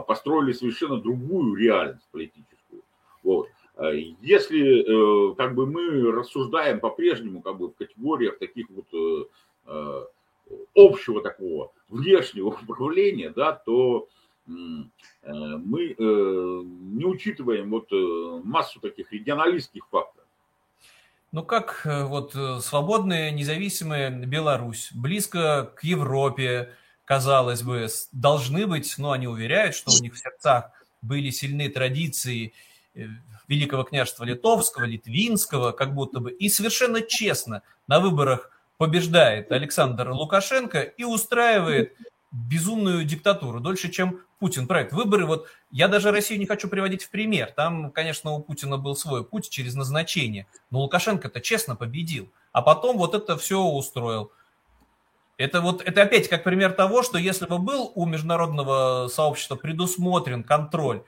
построили 0.08 0.54
совершенно 0.54 0.98
другую 1.00 1.56
реальность 1.56 2.08
политическую. 2.12 2.82
Вот. 3.24 3.48
Э, 3.80 3.98
если 4.22 5.32
э, 5.32 5.36
как 5.36 5.56
бы 5.56 5.66
мы 5.66 6.12
рассуждаем 6.12 6.80
по-прежнему 6.80 7.42
как 7.42 7.58
бы 7.58 7.70
в 7.70 7.76
категориях 7.76 8.38
таких 8.38 8.68
вот 8.70 8.86
э, 8.94 10.06
общего 10.76 11.22
такого 11.22 11.72
внешнего 11.88 12.48
управления, 12.68 13.30
да, 13.30 13.54
то 13.54 14.08
мы 14.48 15.96
не 16.00 17.06
учитываем 17.06 17.70
вот 17.70 17.92
массу 18.44 18.80
таких 18.80 19.12
регионалистских 19.12 19.88
факторов. 19.92 20.19
Ну 21.32 21.44
как 21.44 21.82
вот 21.86 22.36
свободная, 22.64 23.30
независимая 23.32 24.10
Беларусь, 24.10 24.90
близко 24.94 25.72
к 25.76 25.84
Европе, 25.84 26.74
казалось 27.06 27.62
бы, 27.62 27.88
должны 28.12 28.66
быть, 28.66 28.96
но 28.98 29.12
они 29.12 29.28
уверяют, 29.28 29.76
что 29.76 29.92
у 29.92 30.02
них 30.02 30.16
в 30.16 30.20
сердцах 30.20 30.72
были 31.04 31.30
сильные 31.30 31.70
традиции 31.70 32.54
Великого 33.48 33.84
княжества 33.84 34.24
Литовского, 34.24 34.86
Литвинского, 34.86 35.72
как 35.72 35.94
будто 35.94 36.20
бы. 36.20 36.32
И 36.32 36.50
совершенно 36.50 37.02
честно 37.02 37.62
на 37.88 38.00
выборах 38.00 38.52
побеждает 38.78 39.52
Александр 39.52 40.10
Лукашенко 40.10 40.82
и 40.82 41.04
устраивает 41.04 41.96
безумную 42.32 43.04
диктатуру, 43.06 43.60
дольше, 43.60 43.90
чем 43.90 44.22
Путин 44.40 44.68
правит. 44.68 44.94
Выборы, 44.94 45.26
вот 45.26 45.48
я 45.72 45.88
даже 45.88 46.12
Россию 46.12 46.40
не 46.40 46.46
хочу 46.46 46.68
приводить 46.68 47.04
в 47.04 47.10
пример. 47.10 47.52
Там, 47.52 47.92
конечно, 47.92 48.32
у 48.32 48.40
Путина 48.42 48.78
был 48.78 48.96
свой 48.96 49.24
путь 49.24 49.50
через 49.50 49.76
назначение. 49.76 50.48
Но 50.70 50.80
Лукашенко-то 50.82 51.42
честно 51.42 51.76
победил. 51.76 52.30
А 52.52 52.62
потом 52.62 52.98
вот 52.98 53.16
это 53.16 53.38
все 53.38 53.62
устроил. 53.62 54.32
Это 55.38 55.62
вот 55.62 55.82
это 55.82 56.02
опять 56.02 56.28
как 56.28 56.44
пример 56.44 56.74
того, 56.74 57.02
что 57.02 57.18
если 57.18 57.46
бы 57.46 57.60
был 57.60 57.92
у 57.96 58.06
международного 58.06 59.08
сообщества 59.08 59.56
предусмотрен 59.56 60.44
контроль 60.44 61.04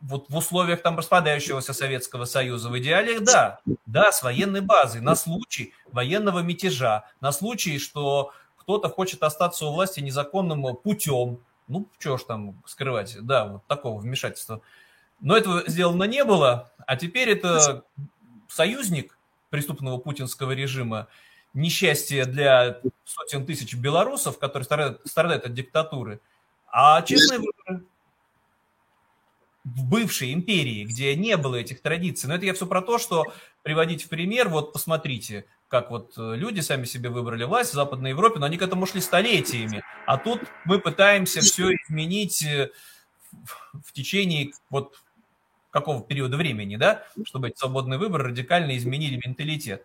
вот 0.00 0.26
в 0.28 0.36
условиях 0.36 0.82
там 0.82 0.98
распадающегося 0.98 1.72
Советского 1.72 2.24
Союза, 2.24 2.68
в 2.68 2.78
идеале, 2.78 3.20
да, 3.20 3.60
да, 3.86 4.12
с 4.12 4.22
военной 4.22 4.60
базой, 4.60 5.00
на 5.00 5.14
случай 5.14 5.72
военного 5.90 6.40
мятежа, 6.40 7.04
на 7.20 7.32
случай, 7.32 7.78
что 7.78 8.32
кто-то 8.66 8.88
хочет 8.88 9.22
остаться 9.22 9.64
у 9.64 9.72
власти 9.72 10.00
незаконным 10.00 10.74
путем, 10.74 11.38
ну, 11.68 11.86
что 12.00 12.18
ж 12.18 12.24
там 12.24 12.60
скрывать, 12.66 13.16
да, 13.20 13.46
вот 13.46 13.66
такого 13.68 14.00
вмешательства. 14.00 14.60
Но 15.20 15.36
этого 15.36 15.62
сделано 15.68 16.02
не 16.02 16.24
было, 16.24 16.72
а 16.84 16.96
теперь 16.96 17.28
это 17.30 17.84
союзник 18.48 19.16
преступного 19.50 19.98
путинского 19.98 20.50
режима, 20.50 21.06
несчастье 21.54 22.24
для 22.24 22.80
сотен 23.04 23.46
тысяч 23.46 23.76
белорусов, 23.76 24.40
которые 24.40 24.64
страдают, 24.64 25.00
страдают 25.04 25.44
от 25.44 25.54
диктатуры, 25.54 26.20
а 26.66 27.02
честные 27.02 27.38
выборы– 27.38 27.86
в 29.64 29.84
бывшей 29.88 30.32
империи, 30.32 30.84
где 30.84 31.14
не 31.16 31.36
было 31.36 31.56
этих 31.56 31.82
традиций. 31.82 32.28
Но 32.28 32.36
это 32.36 32.46
я 32.46 32.54
все 32.54 32.66
про 32.66 32.82
то, 32.82 32.98
что 32.98 33.24
приводить 33.62 34.04
в 34.04 34.08
пример, 34.08 34.48
вот 34.48 34.72
посмотрите, 34.72 35.44
как 35.68 35.90
вот 35.90 36.12
э, 36.16 36.36
люди 36.36 36.60
сами 36.60 36.84
себе 36.84 37.10
выбрали 37.10 37.44
власть 37.44 37.70
в 37.70 37.74
Западной 37.74 38.10
Европе, 38.10 38.38
но 38.38 38.46
они 38.46 38.56
к 38.56 38.62
этому 38.62 38.86
шли 38.86 39.00
столетиями. 39.00 39.82
А 40.06 40.18
тут 40.18 40.40
мы 40.64 40.78
пытаемся 40.78 41.40
все 41.40 41.72
изменить 41.72 42.44
э, 42.44 42.70
в 43.84 43.92
течение 43.92 44.52
вот 44.70 44.96
какого 45.70 46.02
периода 46.02 46.36
времени, 46.36 46.76
да, 46.76 47.06
чтобы 47.24 47.48
эти 47.48 47.58
свободные 47.58 47.98
выборы 47.98 48.28
радикально 48.28 48.76
изменили 48.76 49.20
менталитет. 49.24 49.84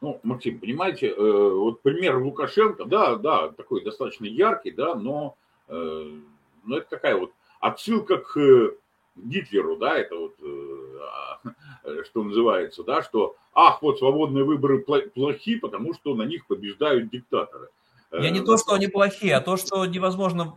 Ну, 0.00 0.18
Максим, 0.22 0.58
понимаете, 0.58 1.08
э, 1.08 1.14
вот 1.14 1.82
пример 1.82 2.16
Лукашенко, 2.18 2.86
да, 2.86 3.16
да, 3.16 3.50
такой 3.50 3.84
достаточно 3.84 4.24
яркий, 4.24 4.70
да, 4.70 4.94
но, 4.94 5.36
но 5.68 6.78
это 6.78 6.88
такая 6.88 7.16
вот 7.16 7.32
отсылка 7.60 8.16
к 8.16 8.72
Гитлеру, 9.16 9.76
да, 9.76 9.98
это 9.98 10.16
вот, 10.16 10.39
что 12.04 12.22
называется, 12.22 12.82
да, 12.82 13.02
что, 13.02 13.36
ах, 13.54 13.82
вот 13.82 13.98
свободные 13.98 14.44
выборы 14.44 14.84
плохи, 15.14 15.56
потому 15.56 15.94
что 15.94 16.14
на 16.14 16.22
них 16.22 16.46
побеждают 16.46 17.10
диктаторы. 17.10 17.68
Я 18.12 18.30
не 18.30 18.40
э, 18.40 18.42
то, 18.42 18.56
что 18.56 18.74
они 18.74 18.88
плохие, 18.88 19.36
а 19.36 19.40
то, 19.40 19.56
что 19.56 19.84
невозможно 19.86 20.56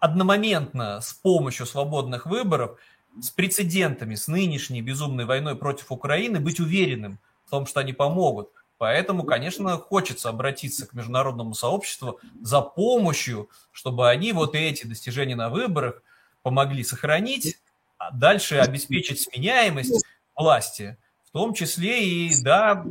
одномоментно 0.00 1.00
с 1.00 1.12
помощью 1.14 1.66
свободных 1.66 2.26
выборов, 2.26 2.78
с 3.20 3.30
прецедентами, 3.30 4.14
с 4.14 4.28
нынешней 4.28 4.82
безумной 4.82 5.24
войной 5.24 5.56
против 5.56 5.90
Украины 5.92 6.40
быть 6.40 6.60
уверенным 6.60 7.18
в 7.46 7.50
том, 7.50 7.66
что 7.66 7.80
они 7.80 7.92
помогут. 7.92 8.50
Поэтому, 8.78 9.22
конечно, 9.22 9.76
хочется 9.78 10.28
обратиться 10.28 10.86
к 10.86 10.94
международному 10.94 11.54
сообществу 11.54 12.18
за 12.40 12.60
помощью, 12.60 13.48
чтобы 13.70 14.08
они 14.08 14.32
вот 14.32 14.54
эти 14.54 14.86
достижения 14.86 15.36
на 15.36 15.48
выборах– 15.48 16.02
помогли 16.44 16.84
сохранить, 16.84 17.58
а 17.98 18.12
дальше 18.12 18.56
обеспечить 18.56 19.20
сменяемость 19.20 20.03
власти, 20.36 20.96
в 21.24 21.32
том 21.32 21.54
числе 21.54 22.04
и, 22.04 22.42
да, 22.42 22.84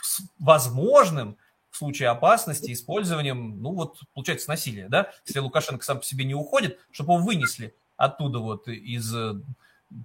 с 0.00 0.22
возможным 0.38 1.36
в 1.70 1.76
случае 1.76 2.08
опасности 2.08 2.72
использованием, 2.72 3.62
ну 3.62 3.72
вот, 3.72 4.00
получается, 4.14 4.48
насилия, 4.48 4.88
да, 4.88 5.12
если 5.26 5.40
Лукашенко 5.40 5.84
сам 5.84 5.98
по 5.98 6.04
себе 6.04 6.24
не 6.24 6.34
уходит, 6.34 6.78
чтобы 6.90 7.14
его 7.14 7.22
вынесли 7.22 7.74
оттуда 7.96 8.38
вот 8.38 8.66
из 8.68 9.14
э, 9.14 9.34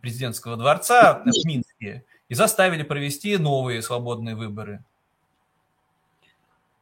президентского 0.01 0.57
дворца 0.57 1.23
в 1.25 1.47
Минске 1.47 2.05
и 2.29 2.35
заставили 2.35 2.83
провести 2.83 3.37
новые 3.37 3.81
свободные 3.81 4.35
выборы. 4.35 4.83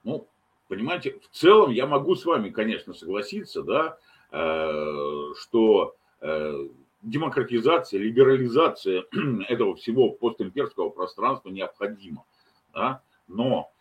Ну, 0.04 0.28
понимаете, 0.68 1.20
в 1.20 1.36
целом 1.36 1.72
я 1.72 1.86
могу 1.86 2.16
с 2.16 2.26
вами, 2.26 2.50
конечно, 2.50 2.94
согласиться, 2.94 3.64
да, 3.64 3.98
э, 4.32 5.34
что 5.40 5.96
Э, 6.24 6.68
демократизация, 7.04 8.00
либерализация 8.00 9.06
этого 9.50 9.76
всего 9.76 10.10
постимперского 10.10 10.90
пространства 10.90 11.50
необходима. 11.50 12.26
Да? 12.74 13.02
Но 13.28 13.72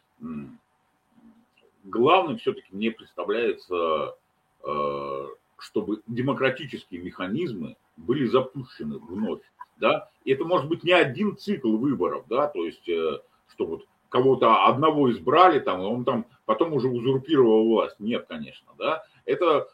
главным 1.84 2.38
все-таки 2.38 2.68
мне 2.70 2.90
представляется, 2.90 4.16
э, 4.64 5.26
чтобы 5.58 6.02
демократические 6.06 7.02
механизмы 7.02 7.76
были 7.96 8.26
запущены 8.26 8.98
вновь. 8.98 9.42
Да? 9.78 10.10
И 10.24 10.32
это 10.32 10.44
может 10.44 10.68
быть 10.68 10.84
не 10.84 10.92
один 10.92 11.36
цикл 11.36 11.76
выборов, 11.76 12.24
да, 12.28 12.46
то 12.46 12.64
есть, 12.64 12.88
э, 12.88 13.20
что 13.48 13.66
вот 13.66 13.86
кого-то 14.08 14.66
одного 14.66 15.10
избрали, 15.10 15.58
там, 15.58 15.80
и 15.80 15.84
он 15.84 16.04
там 16.04 16.26
потом 16.44 16.74
уже 16.74 16.88
узурпировал 16.88 17.66
власть. 17.66 17.98
Нет, 17.98 18.26
конечно, 18.28 18.72
да. 18.78 19.04
Это 19.24 19.68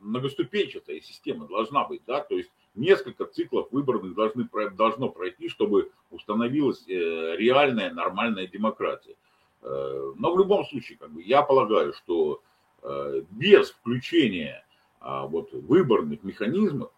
многоступенчатая 0.00 1.00
система 1.00 1.46
должна 1.46 1.84
быть, 1.84 2.02
да, 2.06 2.20
то 2.20 2.36
есть 2.36 2.50
несколько 2.74 3.26
циклов 3.26 3.68
выборных 3.70 4.14
должны, 4.14 4.48
должно 4.76 5.08
пройти, 5.08 5.48
чтобы 5.48 5.90
установилась 6.10 6.84
э, 6.88 7.36
реальная 7.36 7.92
нормальная 7.92 8.46
демократия. 8.46 9.16
Э, 9.62 10.12
но 10.16 10.34
в 10.34 10.38
любом 10.38 10.64
случае, 10.64 10.98
как 10.98 11.10
бы, 11.10 11.22
я 11.22 11.42
полагаю, 11.42 11.92
что 11.92 12.42
э, 12.82 13.22
без 13.30 13.70
включения 13.70 14.64
а, 15.00 15.26
вот, 15.26 15.52
выборных 15.52 16.22
механизмов 16.24 16.90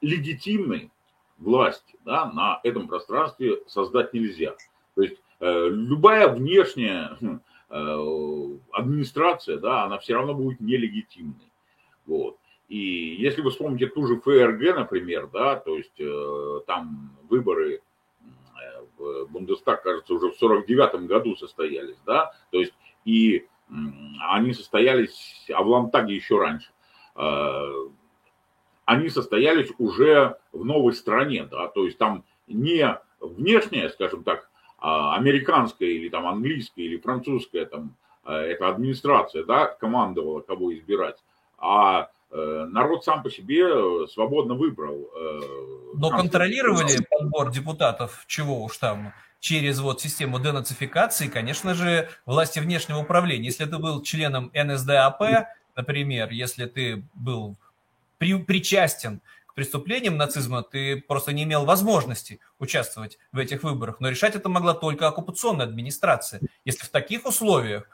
легитимной 0.00 0.90
власти 1.36 1.98
да, 2.06 2.32
на 2.32 2.60
этом 2.62 2.88
пространстве 2.88 3.60
создать 3.66 4.14
нельзя. 4.14 4.54
То 4.94 5.02
есть 5.02 5.16
любая 5.40 6.28
внешняя 6.28 7.14
хм, 7.20 8.60
администрация, 8.72 9.58
да, 9.58 9.84
она 9.84 9.98
все 9.98 10.14
равно 10.14 10.32
будет 10.32 10.60
нелегитимной. 10.60 11.50
Вот. 12.06 12.38
И 12.68 13.16
если 13.18 13.42
вы 13.42 13.50
вспомните 13.50 13.86
ту 13.86 14.06
же 14.06 14.20
ФРГ, 14.20 14.76
например, 14.76 15.28
да, 15.32 15.56
то 15.56 15.76
есть 15.76 15.98
э, 15.98 16.60
там 16.66 17.16
выборы 17.28 17.82
э, 18.22 18.84
в 18.96 19.26
Бундестаг, 19.26 19.82
кажется, 19.82 20.14
уже 20.14 20.30
в 20.30 20.36
49 20.36 21.06
году 21.06 21.36
состоялись, 21.36 21.98
да, 22.06 22.32
то 22.50 22.58
есть 22.58 22.72
и 23.04 23.46
они 24.28 24.52
состоялись, 24.52 25.46
а 25.52 25.62
в 25.62 25.68
Ламтаге 25.68 26.14
еще 26.14 26.38
раньше. 26.38 26.70
Э, 27.16 27.70
они 28.86 29.08
состоялись 29.08 29.70
уже 29.78 30.38
в 30.52 30.64
новой 30.64 30.94
стране, 30.94 31.46
да, 31.50 31.68
то 31.68 31.84
есть 31.84 31.98
там 31.98 32.24
не 32.46 32.98
внешняя, 33.20 33.88
скажем 33.90 34.24
так, 34.24 34.50
а 34.78 35.16
американская 35.16 35.88
или 35.88 36.08
там 36.08 36.26
английская 36.26 36.82
или 36.82 36.98
французская 36.98 37.64
там 37.64 37.96
э, 38.26 38.32
эта 38.32 38.68
администрация, 38.68 39.44
да, 39.44 39.66
командовала, 39.66 40.40
кого 40.40 40.74
избирать, 40.74 41.22
а 41.64 42.10
э, 42.30 42.66
народ 42.70 43.04
сам 43.04 43.22
по 43.22 43.30
себе 43.30 44.06
свободно 44.08 44.54
выбрал. 44.54 45.10
Но 45.94 46.10
контролировали 46.10 46.98
подбор 47.10 47.50
депутатов, 47.50 48.24
чего 48.26 48.62
уж 48.64 48.76
там, 48.76 49.14
через 49.44 49.80
вот 49.80 50.00
систему 50.00 50.40
денацификации, 50.40 51.28
конечно 51.28 51.74
же, 51.74 52.08
власти 52.26 52.60
внешнего 52.60 52.98
управления. 53.00 53.44
Если 53.44 53.66
ты 53.66 53.78
был 53.78 54.02
членом 54.02 54.50
НСДАП, 54.54 55.48
например, 55.76 56.30
если 56.30 56.64
ты 56.64 57.04
был 57.14 57.56
при, 58.16 58.38
причастен 58.42 59.20
к 59.46 59.54
преступлениям 59.54 60.16
нацизма, 60.16 60.62
ты 60.62 61.00
просто 61.00 61.32
не 61.32 61.44
имел 61.44 61.66
возможности 61.66 62.40
участвовать 62.58 63.18
в 63.32 63.38
этих 63.38 63.62
выборах. 63.62 64.00
Но 64.00 64.08
решать 64.08 64.34
это 64.34 64.48
могла 64.48 64.72
только 64.72 65.08
оккупационная 65.08 65.66
администрация. 65.66 66.40
Если 66.64 66.84
в 66.84 66.88
таких 66.88 67.26
условиях, 67.26 67.88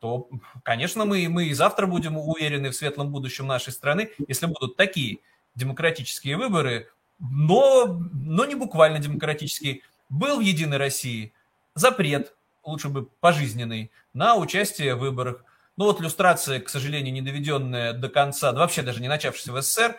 то, 0.00 0.28
конечно, 0.62 1.04
мы, 1.04 1.28
мы 1.28 1.46
и 1.46 1.54
завтра 1.54 1.86
будем 1.86 2.16
уверены 2.16 2.70
в 2.70 2.76
светлом 2.76 3.10
будущем 3.10 3.46
нашей 3.46 3.72
страны, 3.72 4.10
если 4.28 4.46
будут 4.46 4.76
такие 4.76 5.18
демократические 5.54 6.36
выборы, 6.36 6.88
но, 7.18 7.86
но 8.12 8.44
не 8.44 8.54
буквально 8.54 8.98
демократические. 8.98 9.80
Был 10.08 10.38
в 10.38 10.40
Единой 10.40 10.76
России 10.76 11.32
запрет, 11.74 12.34
лучше 12.62 12.88
бы 12.88 13.06
пожизненный, 13.06 13.90
на 14.12 14.36
участие 14.36 14.94
в 14.94 15.00
выборах. 15.00 15.44
Ну 15.76 15.86
вот 15.86 16.00
иллюстрация, 16.00 16.60
к 16.60 16.68
сожалению, 16.68 17.12
не 17.12 17.22
доведенная 17.22 17.92
до 17.92 18.08
конца, 18.08 18.52
вообще 18.52 18.82
даже 18.82 19.00
не 19.00 19.08
начавшаяся 19.08 19.52
в 19.52 19.62
СССР, 19.62 19.96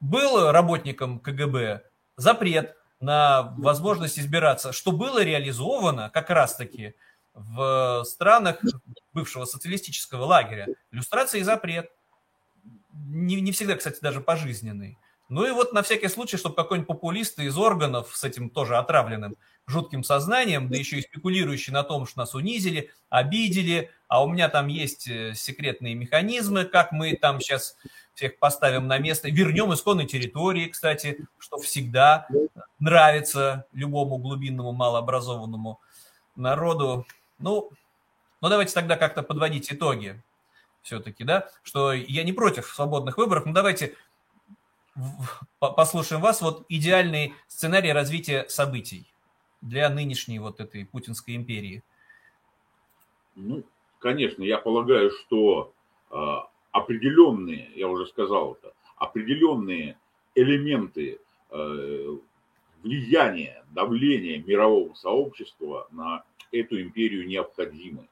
был 0.00 0.50
работником 0.50 1.20
КГБ 1.20 1.82
запрет 2.16 2.76
на 3.00 3.54
возможность 3.58 4.18
избираться, 4.18 4.72
что 4.72 4.92
было 4.92 5.22
реализовано 5.22 6.10
как 6.10 6.30
раз-таки 6.30 6.94
в 7.34 8.04
странах 8.04 8.60
бывшего 9.12 9.44
социалистического 9.44 10.24
лагеря. 10.24 10.68
Иллюстрация 10.90 11.40
и 11.40 11.44
запрет. 11.44 11.90
Не, 12.92 13.40
не 13.40 13.52
всегда, 13.52 13.76
кстати, 13.76 14.00
даже 14.00 14.20
пожизненный. 14.20 14.98
Ну 15.30 15.46
и 15.46 15.52
вот 15.52 15.72
на 15.72 15.82
всякий 15.82 16.08
случай, 16.08 16.36
чтобы 16.36 16.56
какой-нибудь 16.56 16.88
популист 16.88 17.38
из 17.38 17.56
органов 17.56 18.10
с 18.16 18.24
этим 18.24 18.50
тоже 18.50 18.76
отравленным 18.76 19.36
жутким 19.68 20.02
сознанием, 20.02 20.68
да 20.68 20.76
еще 20.76 20.98
и 20.98 21.02
спекулирующий 21.02 21.72
на 21.72 21.84
том, 21.84 22.04
что 22.04 22.18
нас 22.18 22.34
унизили, 22.34 22.90
обидели, 23.08 23.90
а 24.08 24.24
у 24.24 24.28
меня 24.28 24.48
там 24.48 24.66
есть 24.66 25.06
э, 25.06 25.34
секретные 25.34 25.94
механизмы, 25.94 26.64
как 26.64 26.90
мы 26.90 27.14
там 27.16 27.40
сейчас 27.40 27.76
всех 28.14 28.40
поставим 28.40 28.88
на 28.88 28.98
место, 28.98 29.30
вернем 29.30 29.72
исконной 29.72 30.06
территории, 30.06 30.66
кстати, 30.66 31.24
что 31.38 31.58
всегда 31.58 32.26
нравится 32.80 33.66
любому 33.72 34.18
глубинному 34.18 34.72
малообразованному 34.72 35.80
народу. 36.34 37.06
Ну, 37.40 37.70
ну 38.40 38.48
давайте 38.48 38.74
тогда 38.74 38.96
как-то 38.96 39.22
подводить 39.22 39.72
итоги 39.72 40.22
все-таки, 40.82 41.24
да, 41.24 41.48
что 41.62 41.92
я 41.92 42.22
не 42.22 42.32
против 42.32 42.66
свободных 42.66 43.18
выборов, 43.18 43.46
но 43.46 43.52
давайте 43.52 43.96
послушаем 45.58 46.22
вас. 46.22 46.40
Вот 46.40 46.64
идеальный 46.68 47.34
сценарий 47.48 47.92
развития 47.92 48.46
событий 48.48 49.06
для 49.60 49.88
нынешней 49.90 50.38
вот 50.38 50.60
этой 50.60 50.86
Путинской 50.86 51.36
империи. 51.36 51.82
Ну, 53.34 53.62
конечно, 53.98 54.42
я 54.42 54.58
полагаю, 54.58 55.10
что 55.10 55.72
э, 56.10 56.16
определенные, 56.72 57.70
я 57.74 57.88
уже 57.88 58.06
сказал 58.06 58.54
это, 58.54 58.72
определенные 58.96 59.98
элементы 60.34 61.20
э, 61.50 62.16
влияния, 62.82 63.64
давления 63.70 64.42
мирового 64.42 64.94
сообщества 64.94 65.86
на 65.90 66.24
эту 66.52 66.80
империю 66.80 67.26
необходимы. 67.26 68.08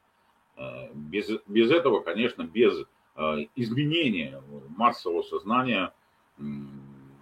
Э, 0.59 0.89
без, 0.93 1.31
без 1.47 1.71
этого, 1.71 2.01
конечно, 2.01 2.43
без 2.43 2.75
э, 3.17 3.37
изменения 3.55 4.43
массового 4.77 5.23
сознания 5.23 5.93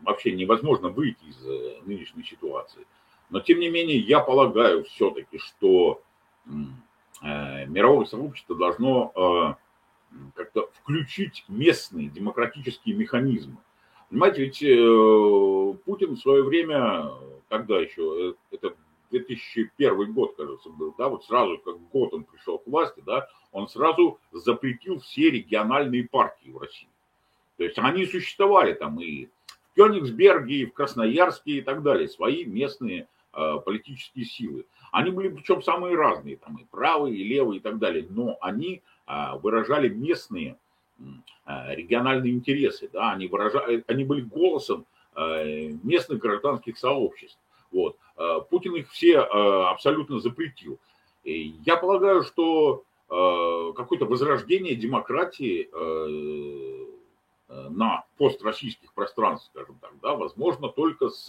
вообще 0.03 0.33
невозможно 0.33 0.89
выйти 0.89 1.25
из 1.25 1.47
э, 1.47 1.81
нынешней 1.85 2.25
ситуации. 2.25 2.87
Но, 3.29 3.41
тем 3.41 3.59
не 3.61 3.69
менее, 3.69 3.99
я 3.99 4.21
полагаю 4.21 4.85
все-таки, 4.85 5.39
что 5.39 6.03
мировое 7.23 8.07
сообщество 8.07 8.55
должно 8.55 9.59
как-то 10.37 10.71
включить 10.75 11.45
местные 11.49 12.09
демократические 12.09 12.95
механизмы. 12.95 13.57
Понимаете, 14.11 14.45
ведь 14.45 15.83
Путин 15.83 16.15
в 16.15 16.21
свое 16.21 16.45
время, 16.45 17.11
когда 17.49 17.81
еще, 17.81 18.37
это 18.53 18.77
2001 19.11 20.13
год, 20.13 20.35
кажется, 20.37 20.69
был, 20.71 20.95
да, 20.97 21.09
вот 21.09 21.25
сразу, 21.25 21.59
как 21.59 21.79
год 21.91 22.15
он 22.15 22.25
пришел 22.25 22.59
к 22.59 22.67
власти, 22.67 23.03
да, 23.05 23.29
он 23.53 23.69
сразу 23.69 24.19
запретил 24.33 25.01
все 25.01 25.31
региональные 25.31 26.09
партии 26.09 26.51
в 26.51 26.59
России. 26.59 26.89
То 27.57 27.65
есть 27.65 27.79
они 27.79 28.07
существовали 28.07 28.75
там 28.75 29.01
и 29.01 29.27
в 29.27 29.77
Кёнигсберге, 29.77 30.57
и 30.57 30.67
в 30.67 30.73
Красноярске 30.73 31.53
и 31.53 31.61
так 31.63 31.83
далее, 31.83 32.09
свои 32.09 32.45
местные 32.45 33.09
э, 33.33 33.57
политические 33.65 34.25
силы. 34.25 34.67
Они 34.93 35.11
были 35.11 35.29
причем 35.29 35.63
самые 35.63 35.97
разные, 35.97 36.37
там 36.37 36.57
и 36.57 36.65
правые, 36.65 37.17
и 37.17 37.25
левые 37.25 37.59
и 37.59 37.61
так 37.61 37.79
далее, 37.79 38.07
но 38.09 38.37
они 38.41 38.83
э, 39.07 39.39
выражали 39.43 39.89
местные 39.89 40.59
э, 40.99 41.05
региональные 41.75 42.33
интересы, 42.33 42.91
да, 42.93 43.13
они, 43.13 43.27
выражали, 43.27 43.85
они 43.87 44.05
были 44.05 44.23
голосом 44.23 44.87
местных 45.83 46.19
гражданских 46.19 46.77
сообществ. 46.77 47.39
Вот. 47.77 47.99
Э, 48.17 48.41
Путин 48.49 48.75
их 48.75 48.91
все 48.91 49.19
э, 49.19 49.65
абсолютно 49.69 50.19
запретил. 50.19 50.79
И 51.25 51.55
я 51.67 51.77
полагаю, 51.77 52.23
что 52.23 52.85
э, 53.11 53.73
какое-то 53.77 54.07
возрождение 54.07 54.75
демократии 54.75 55.69
на 57.49 58.05
построссийских 58.19 58.93
пространствах, 58.93 59.51
скажем 59.53 59.79
так, 59.81 59.93
да, 60.03 60.15
возможно 60.15 60.69
только 60.69 61.11
с 61.11 61.29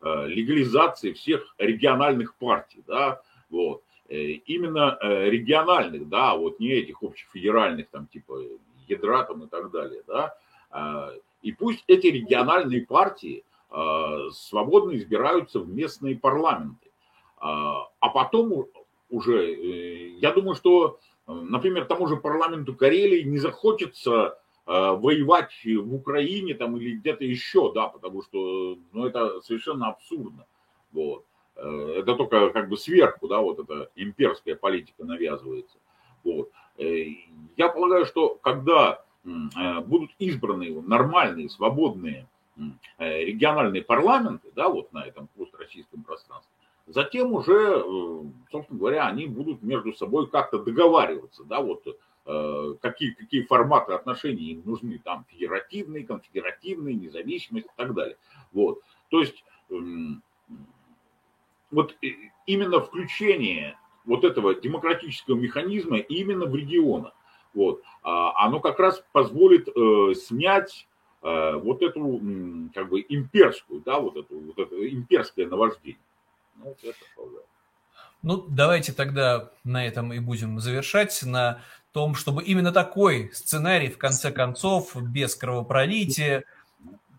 легализацией 0.00 1.12
всех 1.12 1.54
региональных 1.58 2.34
партий, 2.36 2.82
да, 2.86 3.20
вот. 3.50 3.82
Именно 4.08 4.98
региональных, 5.02 6.08
да, 6.08 6.34
вот 6.34 6.58
не 6.58 6.70
этих 6.70 7.02
общефедеральных, 7.02 7.88
там, 7.90 8.06
типа 8.06 8.40
ядра 8.86 9.24
там 9.24 9.44
и 9.44 9.46
так 9.46 9.70
далее, 9.70 10.02
да, 10.06 10.34
и 11.42 11.52
пусть 11.52 11.84
эти 11.86 12.06
региональные 12.06 12.86
партии 12.86 13.44
свободно 13.70 14.96
избираются 14.96 15.60
в 15.60 15.68
местные 15.68 16.16
парламенты, 16.16 16.90
а 17.38 18.08
потом 18.14 18.66
уже, 19.10 19.52
я 20.18 20.32
думаю, 20.32 20.54
что, 20.54 20.98
например, 21.26 21.84
тому 21.84 22.06
же 22.06 22.16
парламенту 22.16 22.74
Карелии 22.74 23.22
не 23.22 23.36
захочется 23.36 24.38
Э, 24.70 24.92
воевать 24.92 25.64
в 25.64 25.94
Украине 25.94 26.52
там 26.52 26.76
или 26.76 26.96
где-то 26.96 27.24
еще, 27.24 27.72
да, 27.72 27.88
потому 27.88 28.22
что, 28.22 28.76
ну, 28.92 29.06
это 29.06 29.40
совершенно 29.40 29.88
абсурдно, 29.88 30.44
вот. 30.92 31.24
Э, 31.56 31.94
это 32.00 32.14
только 32.14 32.50
как 32.50 32.68
бы 32.68 32.76
сверху, 32.76 33.28
да, 33.28 33.40
вот 33.40 33.60
эта 33.60 33.90
имперская 33.96 34.56
политика 34.56 35.04
навязывается, 35.04 35.78
вот. 36.22 36.50
Э, 36.76 37.06
я 37.56 37.70
полагаю, 37.70 38.04
что 38.04 38.34
когда 38.42 39.02
будут 39.24 40.10
избраны 40.18 40.80
нормальные, 40.82 41.50
свободные 41.50 42.28
региональные 42.98 43.82
парламенты, 43.82 44.48
да, 44.54 44.68
вот 44.68 44.92
на 44.92 45.04
этом 45.04 45.28
построссийском 45.36 46.02
пространстве, 46.02 46.52
затем 46.86 47.32
уже, 47.32 47.84
собственно 48.50 48.78
говоря, 48.78 49.06
они 49.06 49.26
будут 49.26 49.62
между 49.62 49.92
собой 49.92 50.28
как-то 50.28 50.58
договариваться, 50.58 51.44
да, 51.44 51.60
вот 51.60 51.84
Э, 52.30 52.74
какие, 52.82 53.12
какие 53.12 53.40
форматы 53.40 53.94
отношений 53.94 54.52
им 54.52 54.62
нужны, 54.66 55.00
там 55.02 55.24
федеративные, 55.30 56.04
конфедеративные, 56.04 56.94
независимость 56.94 57.68
и 57.68 57.70
так 57.74 57.94
далее. 57.94 58.18
Вот. 58.52 58.82
То 59.08 59.22
есть 59.22 59.42
вот 61.70 61.96
именно 62.44 62.80
включение 62.80 63.78
вот 64.04 64.24
этого 64.24 64.54
демократического 64.54 65.36
механизма 65.36 65.96
именно 65.96 66.44
в 66.44 66.54
регионах, 66.54 67.14
вот, 67.54 67.82
а, 68.02 68.44
оно 68.44 68.60
как 68.60 68.78
раз 68.78 69.02
позволит 69.12 69.68
э, 69.68 70.14
снять 70.14 70.86
э, 70.86 70.87
вот 71.20 71.82
эту 71.82 72.20
как 72.74 72.88
бы 72.88 73.04
имперскую, 73.08 73.82
да, 73.84 73.98
вот 73.98 74.16
эту 74.16 74.38
вот 74.38 74.58
это 74.58 74.88
имперское 74.88 75.46
наваждение. 75.46 76.00
Ну, 76.56 76.76
это, 76.82 76.98
ну, 78.22 78.44
давайте 78.48 78.92
тогда 78.92 79.50
на 79.64 79.86
этом 79.86 80.12
и 80.12 80.18
будем 80.18 80.58
завершать, 80.60 81.22
на 81.22 81.60
том, 81.92 82.14
чтобы 82.14 82.42
именно 82.42 82.72
такой 82.72 83.30
сценарий, 83.32 83.88
в 83.88 83.98
конце 83.98 84.32
концов, 84.32 84.96
без 84.96 85.34
кровопролития, 85.34 86.44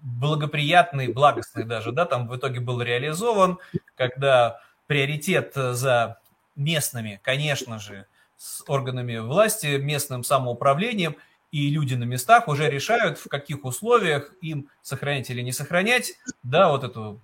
благоприятный, 0.02 1.12
благостный 1.12 1.64
даже, 1.64 1.92
да, 1.92 2.06
там 2.06 2.28
в 2.28 2.36
итоге 2.36 2.60
был 2.60 2.82
реализован, 2.82 3.60
когда 3.96 4.62
приоритет 4.88 5.54
за 5.56 6.20
местными, 6.56 7.20
конечно 7.24 7.80
же, 7.80 8.06
с 8.38 8.64
органами 8.68 9.18
власти, 9.18 9.78
местным 9.78 10.24
самоуправлением 10.24 11.16
и 11.52 11.70
люди 11.70 11.96
на 11.96 12.04
местах 12.04 12.48
уже 12.48 12.70
решают, 12.70 13.18
в 13.18 13.28
каких 13.28 13.66
условиях 13.66 14.34
им 14.42 14.70
сохранять 14.82 15.30
или 15.30 15.42
не 15.42 15.52
сохранять, 15.52 16.14
да, 16.44 16.70
вот 16.70 16.84
эту 16.84 17.22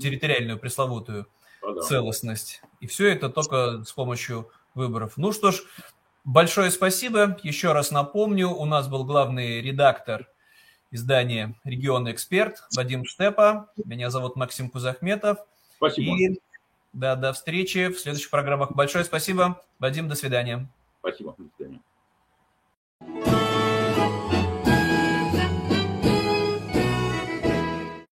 территориальную 0.00 0.58
пресловутую 0.58 1.26
а, 1.62 1.80
целостность. 1.80 2.62
И 2.80 2.86
все 2.86 3.08
это 3.08 3.28
только 3.28 3.84
с 3.84 3.92
помощью 3.92 4.50
выборов. 4.74 5.14
Ну 5.16 5.32
что 5.32 5.50
ж, 5.50 5.62
большое 6.24 6.70
спасибо. 6.70 7.38
Еще 7.42 7.72
раз 7.72 7.90
напомню, 7.90 8.50
у 8.50 8.64
нас 8.64 8.88
был 8.88 9.04
главный 9.04 9.60
редактор 9.60 10.28
издания 10.90 11.54
«Регионный 11.64 12.12
эксперт» 12.12 12.62
Вадим 12.74 13.04
Штепа. 13.04 13.70
Меня 13.84 14.10
зовут 14.10 14.36
Максим 14.36 14.70
Кузахметов. 14.70 15.38
Спасибо. 15.76 16.16
И 16.16 16.40
да, 16.92 17.16
до 17.16 17.32
встречи 17.32 17.88
в 17.88 17.98
следующих 17.98 18.30
программах. 18.30 18.72
Большое 18.72 19.04
спасибо. 19.04 19.62
Вадим, 19.78 20.08
до 20.08 20.14
свидания. 20.14 20.68
Спасибо. 21.00 21.34
До 21.36 21.44
свидания. 21.56 21.80